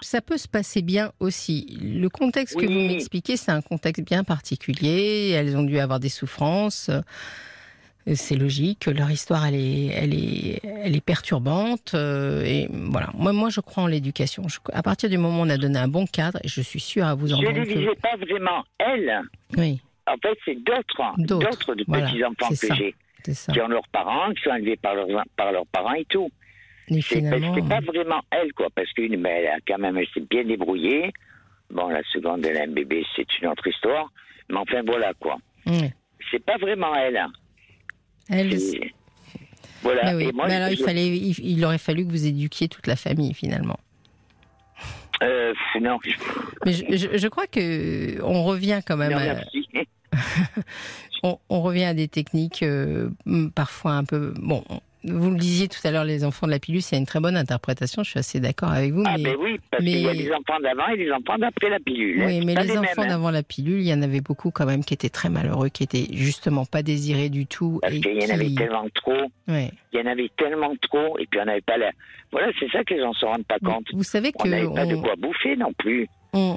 ça 0.00 0.20
peut 0.20 0.36
se 0.36 0.48
passer 0.48 0.82
bien 0.82 1.12
aussi. 1.20 1.78
Le 1.80 2.08
contexte 2.08 2.58
que 2.58 2.66
vous 2.66 2.86
m'expliquez, 2.86 3.36
c'est 3.36 3.52
un 3.52 3.62
contexte 3.62 4.04
bien 4.04 4.24
particulier. 4.24 5.30
Elles 5.30 5.56
ont 5.56 5.62
dû 5.62 5.78
avoir 5.78 6.00
des 6.00 6.08
souffrances. 6.08 6.90
C'est 8.14 8.36
logique. 8.36 8.86
Leur 8.86 9.10
histoire, 9.10 9.46
elle 9.46 9.56
est, 9.56 9.86
elle 9.86 10.14
est, 10.14 10.60
elle 10.62 10.94
est 10.94 11.04
perturbante. 11.04 11.94
Euh, 11.94 12.44
et 12.44 12.68
voilà. 12.70 13.08
Moi, 13.14 13.32
moi, 13.32 13.48
je 13.50 13.60
crois 13.60 13.82
en 13.82 13.86
l'éducation. 13.88 14.44
À 14.72 14.82
partir 14.82 15.10
du 15.10 15.18
moment 15.18 15.40
où 15.40 15.46
on 15.46 15.50
a 15.50 15.56
donné 15.56 15.78
un 15.78 15.88
bon 15.88 16.06
cadre, 16.06 16.38
je 16.44 16.60
suis 16.60 16.78
sûre 16.78 17.04
à 17.04 17.14
vous 17.14 17.32
en 17.32 17.40
Je 17.40 17.46
ne 17.46 17.64
disais 17.64 17.96
pas 18.00 18.16
vraiment 18.16 18.64
elles. 18.78 19.20
Oui. 19.56 19.80
En 20.06 20.16
fait, 20.18 20.38
c'est 20.44 20.62
d'autres, 20.62 21.14
d'autres 21.18 21.74
de 21.74 21.82
petits 21.82 22.22
enfants 22.22 22.50
que 22.50 22.74
j'ai, 22.76 22.94
qui 23.24 23.60
ont 23.60 23.66
leurs 23.66 23.88
parents, 23.88 24.32
qui 24.34 24.42
sont 24.42 24.54
élevés 24.54 24.76
par 24.76 24.94
leurs, 24.94 25.24
par 25.36 25.50
leurs 25.50 25.66
parents 25.66 25.94
et 25.94 26.04
tout. 26.04 26.30
C'est 26.88 27.68
pas 27.68 27.80
vraiment 27.80 28.20
elle, 28.30 28.52
quoi, 28.52 28.68
parce 28.74 28.92
qu'une, 28.92 29.20
mais 29.20 29.40
elle 29.40 29.46
a 29.48 29.58
quand 29.66 29.78
même, 29.78 29.96
elle 29.96 30.06
s'est 30.14 30.20
bien 30.20 30.44
débrouillée. 30.44 31.12
Bon, 31.70 31.88
la 31.88 32.02
seconde, 32.12 32.46
elle 32.46 32.58
a 32.58 32.62
un 32.62 32.72
bébé, 32.72 33.04
c'est 33.16 33.26
une 33.40 33.48
autre 33.48 33.66
histoire. 33.66 34.10
Mais 34.48 34.58
enfin, 34.58 34.82
voilà, 34.86 35.12
quoi. 35.14 35.36
C'est 36.30 36.44
pas 36.44 36.56
vraiment 36.58 36.94
elle. 36.94 37.16
Hein. 37.16 37.32
Elle. 38.30 38.56
Voilà. 39.82 40.14
Mais, 40.14 40.30
moi, 40.32 40.46
mais 40.46 40.54
alors, 40.54 40.68
il, 40.70 40.78
fallait, 40.78 41.08
il, 41.08 41.64
aurait 41.64 41.78
fallu 41.78 42.04
que 42.06 42.10
vous 42.10 42.26
éduquiez 42.26 42.68
toute 42.68 42.86
la 42.86 42.96
famille, 42.96 43.34
finalement. 43.34 43.78
Euh, 45.22 45.52
non. 45.80 45.98
Mais 46.64 46.72
je, 46.72 47.16
je, 47.16 47.28
crois 47.28 47.46
que 47.46 48.20
on 48.22 48.44
revient 48.44 48.80
quand 48.86 48.96
même. 48.96 49.12
à... 49.12 49.36
on, 51.22 51.38
on, 51.48 51.62
revient 51.62 51.84
à 51.84 51.94
des 51.94 52.08
techniques 52.08 52.62
euh, 52.62 53.08
parfois 53.54 53.92
un 53.92 54.04
peu. 54.04 54.34
Bon, 54.38 54.62
vous 55.06 55.30
le 55.30 55.36
disiez 55.36 55.68
tout 55.68 55.78
à 55.84 55.90
l'heure, 55.90 56.04
les 56.04 56.24
enfants 56.24 56.46
de 56.46 56.52
la 56.52 56.58
pilule, 56.58 56.82
c'est 56.82 56.96
une 56.96 57.06
très 57.06 57.20
bonne 57.20 57.36
interprétation. 57.36 58.02
Je 58.02 58.10
suis 58.10 58.18
assez 58.18 58.40
d'accord 58.40 58.70
avec 58.70 58.92
vous. 58.92 59.02
Ah, 59.06 59.14
mais, 59.16 59.24
ben 59.24 59.36
oui, 59.38 59.60
parce 59.70 59.82
qu'il 59.82 60.00
y 60.00 60.08
a 60.08 60.14
des 60.14 60.32
enfants 60.32 60.60
d'avant 60.60 60.88
et 60.88 60.96
des 60.96 61.10
enfants 61.12 61.38
d'après 61.38 61.70
la 61.70 61.78
pilule. 61.78 62.24
Oui, 62.24 62.44
mais 62.44 62.54
les, 62.54 62.76
enfants 62.76 63.02
hein. 63.02 63.06
d'avant 63.06 63.30
la 63.30 63.42
pilule, 63.42 63.80
il 63.80 63.86
y 63.86 63.94
en 63.94 64.02
avait 64.02 64.20
beaucoup 64.20 64.50
quand 64.50 64.66
même 64.66 64.84
qui 64.84 64.94
étaient 64.94 65.08
très 65.08 65.28
malheureux, 65.28 65.68
qui 65.68 65.82
étaient 65.84 66.06
justement 66.12 66.64
pas 66.64 66.82
désirés 66.82 67.28
du 67.28 67.46
tout. 67.46 67.78
Parce 67.82 67.94
qu'il 67.94 68.22
y 68.22 68.26
en 68.26 68.34
avait 68.34 68.54
tellement 68.54 68.88
trop. 68.94 69.30
Il 69.48 69.70
y 69.92 70.00
en 70.00 70.06
avait 70.06 70.30
tellement 70.36 70.74
trop, 70.82 71.18
et 71.18 71.26
puis 71.26 71.40
on 71.40 71.44
n'avait 71.44 71.60
pas 71.60 71.78
la. 71.78 71.90
Voilà, 72.32 72.48
c'est 72.58 72.70
ça 72.70 72.82
que 72.84 72.94
les 72.94 73.00
gens 73.00 73.12
se 73.12 73.24
rendent 73.24 73.46
pas 73.46 73.58
compte. 73.58 73.86
Vous 73.92 74.02
savez 74.02 74.32
que. 74.32 74.46
On 74.46 74.50
n'avait 74.50 74.74
pas 74.74 74.86
de 74.86 74.96
quoi 74.96 75.14
bouffer 75.16 75.56
non 75.56 75.72
plus 75.78 76.08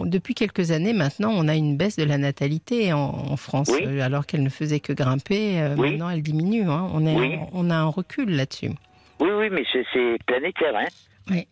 depuis 0.05 0.33
quelques 0.33 0.71
années 0.71 0.93
maintenant, 0.93 1.31
on 1.33 1.47
a 1.47 1.55
une 1.55 1.77
baisse 1.77 1.95
de 1.95 2.03
la 2.03 2.17
natalité 2.17 2.93
en, 2.93 3.35
France, 3.37 3.71
alors 4.01 4.25
qu'elle 4.25 4.43
ne 4.43 4.49
faisait 4.49 4.79
que 4.79 4.93
grimper. 4.93 5.61
Euh, 5.61 5.75
maintenant, 5.75 6.09
elle 6.09 6.21
diminue. 6.21 6.63
Hein. 6.69 6.89
On, 6.93 7.05
est, 7.05 7.39
on 7.53 7.69
a 7.69 7.75
un 7.75 7.87
recul 7.87 8.29
là-dessus. 8.29 8.71
Oui, 9.19 9.29
oui, 9.37 9.49
mais 9.51 9.63
c'est 9.73 10.17
planétaire, 10.25 10.75
hein 10.75 10.85
Oui. 11.29 11.47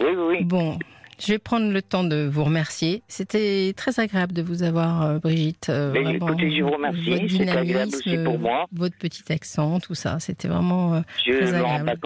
Oui, 0.00 0.06
oui. 0.16 0.44
Bon, 0.44 0.78
je 1.18 1.32
vais 1.32 1.38
prendre 1.38 1.72
le 1.72 1.82
temps 1.82 2.04
de 2.04 2.28
vous 2.30 2.44
remercier. 2.44 3.02
C'était 3.08 3.72
très 3.76 3.98
agréable 3.98 4.32
de 4.32 4.42
vous 4.42 4.62
avoir, 4.62 5.02
euh, 5.02 5.18
Brigitte. 5.18 5.68
euh, 5.68 5.92
Mais 5.92 6.02
vraiment, 6.02 6.28
écoutez, 6.28 6.56
je 6.56 6.62
vous 6.62 6.70
remercie. 6.70 7.10
votre 7.10 7.28
C'est 7.28 7.42
agréable 7.48 7.66
dynamisme, 7.66 7.96
aussi 8.10 8.24
pour 8.24 8.38
moi. 8.38 8.66
Votre 8.72 8.96
petit 8.98 9.32
accent, 9.32 9.80
tout 9.80 9.94
ça, 9.96 10.20
c'était 10.20 10.48
vraiment. 10.48 10.94
euh, 10.94 11.00
Je 11.26 11.32
Très 11.32 11.54
agréable. 11.54 11.98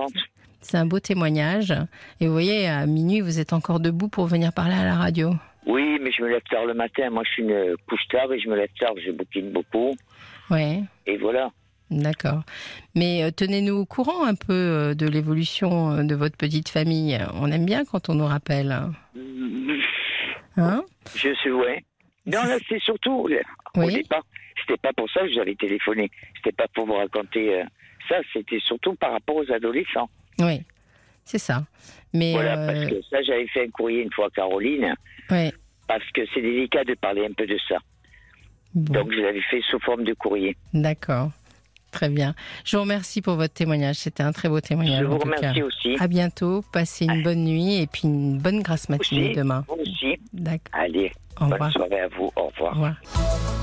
C'est 0.62 0.76
un 0.78 0.87
beau 0.87 1.00
témoignage. 1.00 1.74
Et 2.20 2.26
vous 2.26 2.32
voyez, 2.32 2.68
à 2.68 2.87
minuit, 2.87 3.20
vous 3.20 3.38
êtes 3.38 3.52
encore 3.52 3.80
debout 3.80 4.08
pour 4.08 4.26
venir 4.26 4.52
parler 4.52 4.74
à 4.74 4.85
la 4.85 4.94
radio. 4.94 5.35
Oui, 5.66 5.98
mais 6.01 6.11
je 6.11 6.22
me 6.22 6.29
lève 6.29 6.42
tard 6.51 6.66
le 6.66 6.75
matin. 6.75 7.09
Moi, 7.11 7.22
je 7.25 7.31
suis 7.33 7.42
une 7.42 7.77
couche 7.88 8.07
tard 8.11 8.33
et 8.33 8.40
je 8.40 8.48
me 8.48 8.57
lève 8.57 8.68
tard. 8.81 8.92
Je 9.05 9.11
bouquine 9.12 9.53
beaucoup. 9.53 9.94
Ouais, 10.51 10.81
Et 11.07 11.16
voilà. 11.18 11.51
d'accord. 11.90 12.42
Mais 12.94 13.22
euh, 13.22 13.31
tenez-nous 13.31 13.75
au 13.77 13.87
courant 13.87 14.25
un 14.25 14.35
peu 14.35 14.53
euh, 14.53 14.94
de 14.94 15.07
l'évolution 15.07 15.92
euh, 15.92 16.03
de 16.03 16.14
votre 16.14 16.37
petite 16.37 16.68
famille. 16.68 17.18
On 17.35 17.51
aime 17.53 17.64
bien 17.64 17.85
quand 17.85 18.09
on 18.09 18.14
nous 18.14 18.27
rappelle. 18.27 18.72
Hein? 20.57 20.83
Je 21.14 21.33
suis, 21.35 21.51
ouais. 21.53 21.83
Non, 22.27 22.42
là, 22.44 22.57
c'est 22.68 22.81
surtout, 22.81 23.29
euh, 23.31 23.40
au 23.77 23.87
Oui. 23.87 23.94
départ, 23.94 24.22
c'était 24.61 24.77
pas 24.81 24.92
pour 24.92 25.11
ça 25.11 25.20
que 25.20 25.33
j'avais 25.33 25.55
téléphoné. 25.55 26.11
C'était 26.37 26.53
pas 26.57 26.66
pour 26.75 26.87
vous 26.87 26.94
raconter 26.94 27.62
ça. 28.09 28.16
C'était 28.33 28.61
surtout 28.61 28.94
par 28.94 29.12
rapport 29.12 29.37
aux 29.37 29.51
adolescents. 29.53 30.09
Oui, 30.38 30.62
c'est 31.24 31.38
ça. 31.38 31.64
Mais 32.12 32.32
Voilà, 32.32 32.58
euh, 32.58 32.66
parce 32.66 32.87
que 32.90 33.02
ça, 33.11 33.22
j'avais 33.22 33.46
fait 33.48 33.64
un 33.66 33.70
courrier 33.70 34.02
une 34.02 34.12
fois 34.12 34.26
à 34.26 34.30
Caroline, 34.30 34.94
ouais, 35.30 35.52
parce 35.88 36.04
que 36.14 36.22
c'est 36.35 36.42
délicat 36.42 36.85
de 36.85 36.94
parler 36.94 37.24
un 37.26 37.32
peu 37.32 37.46
de 37.46 37.56
ça. 37.68 37.76
bon, 38.74 38.92
Donc, 38.92 39.12
je 39.12 39.20
l'avais 39.20 39.40
fait 39.42 39.61
sous 39.70 39.78
forme 39.80 40.04
de 40.04 40.14
courrier. 40.14 40.56
d'accord. 40.74 41.30
Très 41.90 42.08
bien. 42.08 42.35
Je 42.64 42.74
vous 42.78 42.85
remercie 42.85 43.20
pour 43.20 43.35
votre 43.37 43.52
témoignage. 43.52 43.96
C'était 43.96 44.22
un 44.22 44.32
très 44.32 44.48
beau 44.48 44.62
témoignage. 44.62 45.00
Je 45.00 45.04
vous 45.04 45.18
cas. 45.18 45.37
remercie 45.37 45.62
aussi. 45.62 45.96
À 46.00 46.08
bientôt. 46.08 46.64
Passez 46.72 47.04
une 47.04 47.22
bonne 47.22 47.44
nuit 47.44 47.82
et 47.82 47.87
puis 47.87 48.04
une 48.04 48.38
bonne 48.38 48.62
grasse 48.62 48.88
matinée 48.88 49.26
Aussi, 49.26 49.35
demain. 49.37 49.62
vous 49.68 49.74
aussi. 49.74 50.18
D'accord. 50.32 50.70
Allez, 50.72 51.12
Au 51.37 51.40
bonne 51.44 51.52
revoir. 51.52 51.70
soirée 51.72 52.00
à 52.00 52.08
vous. 52.08 52.30
Au 52.35 52.46
revoir. 52.46 52.72
Au 52.72 52.74
revoir. 52.76 53.62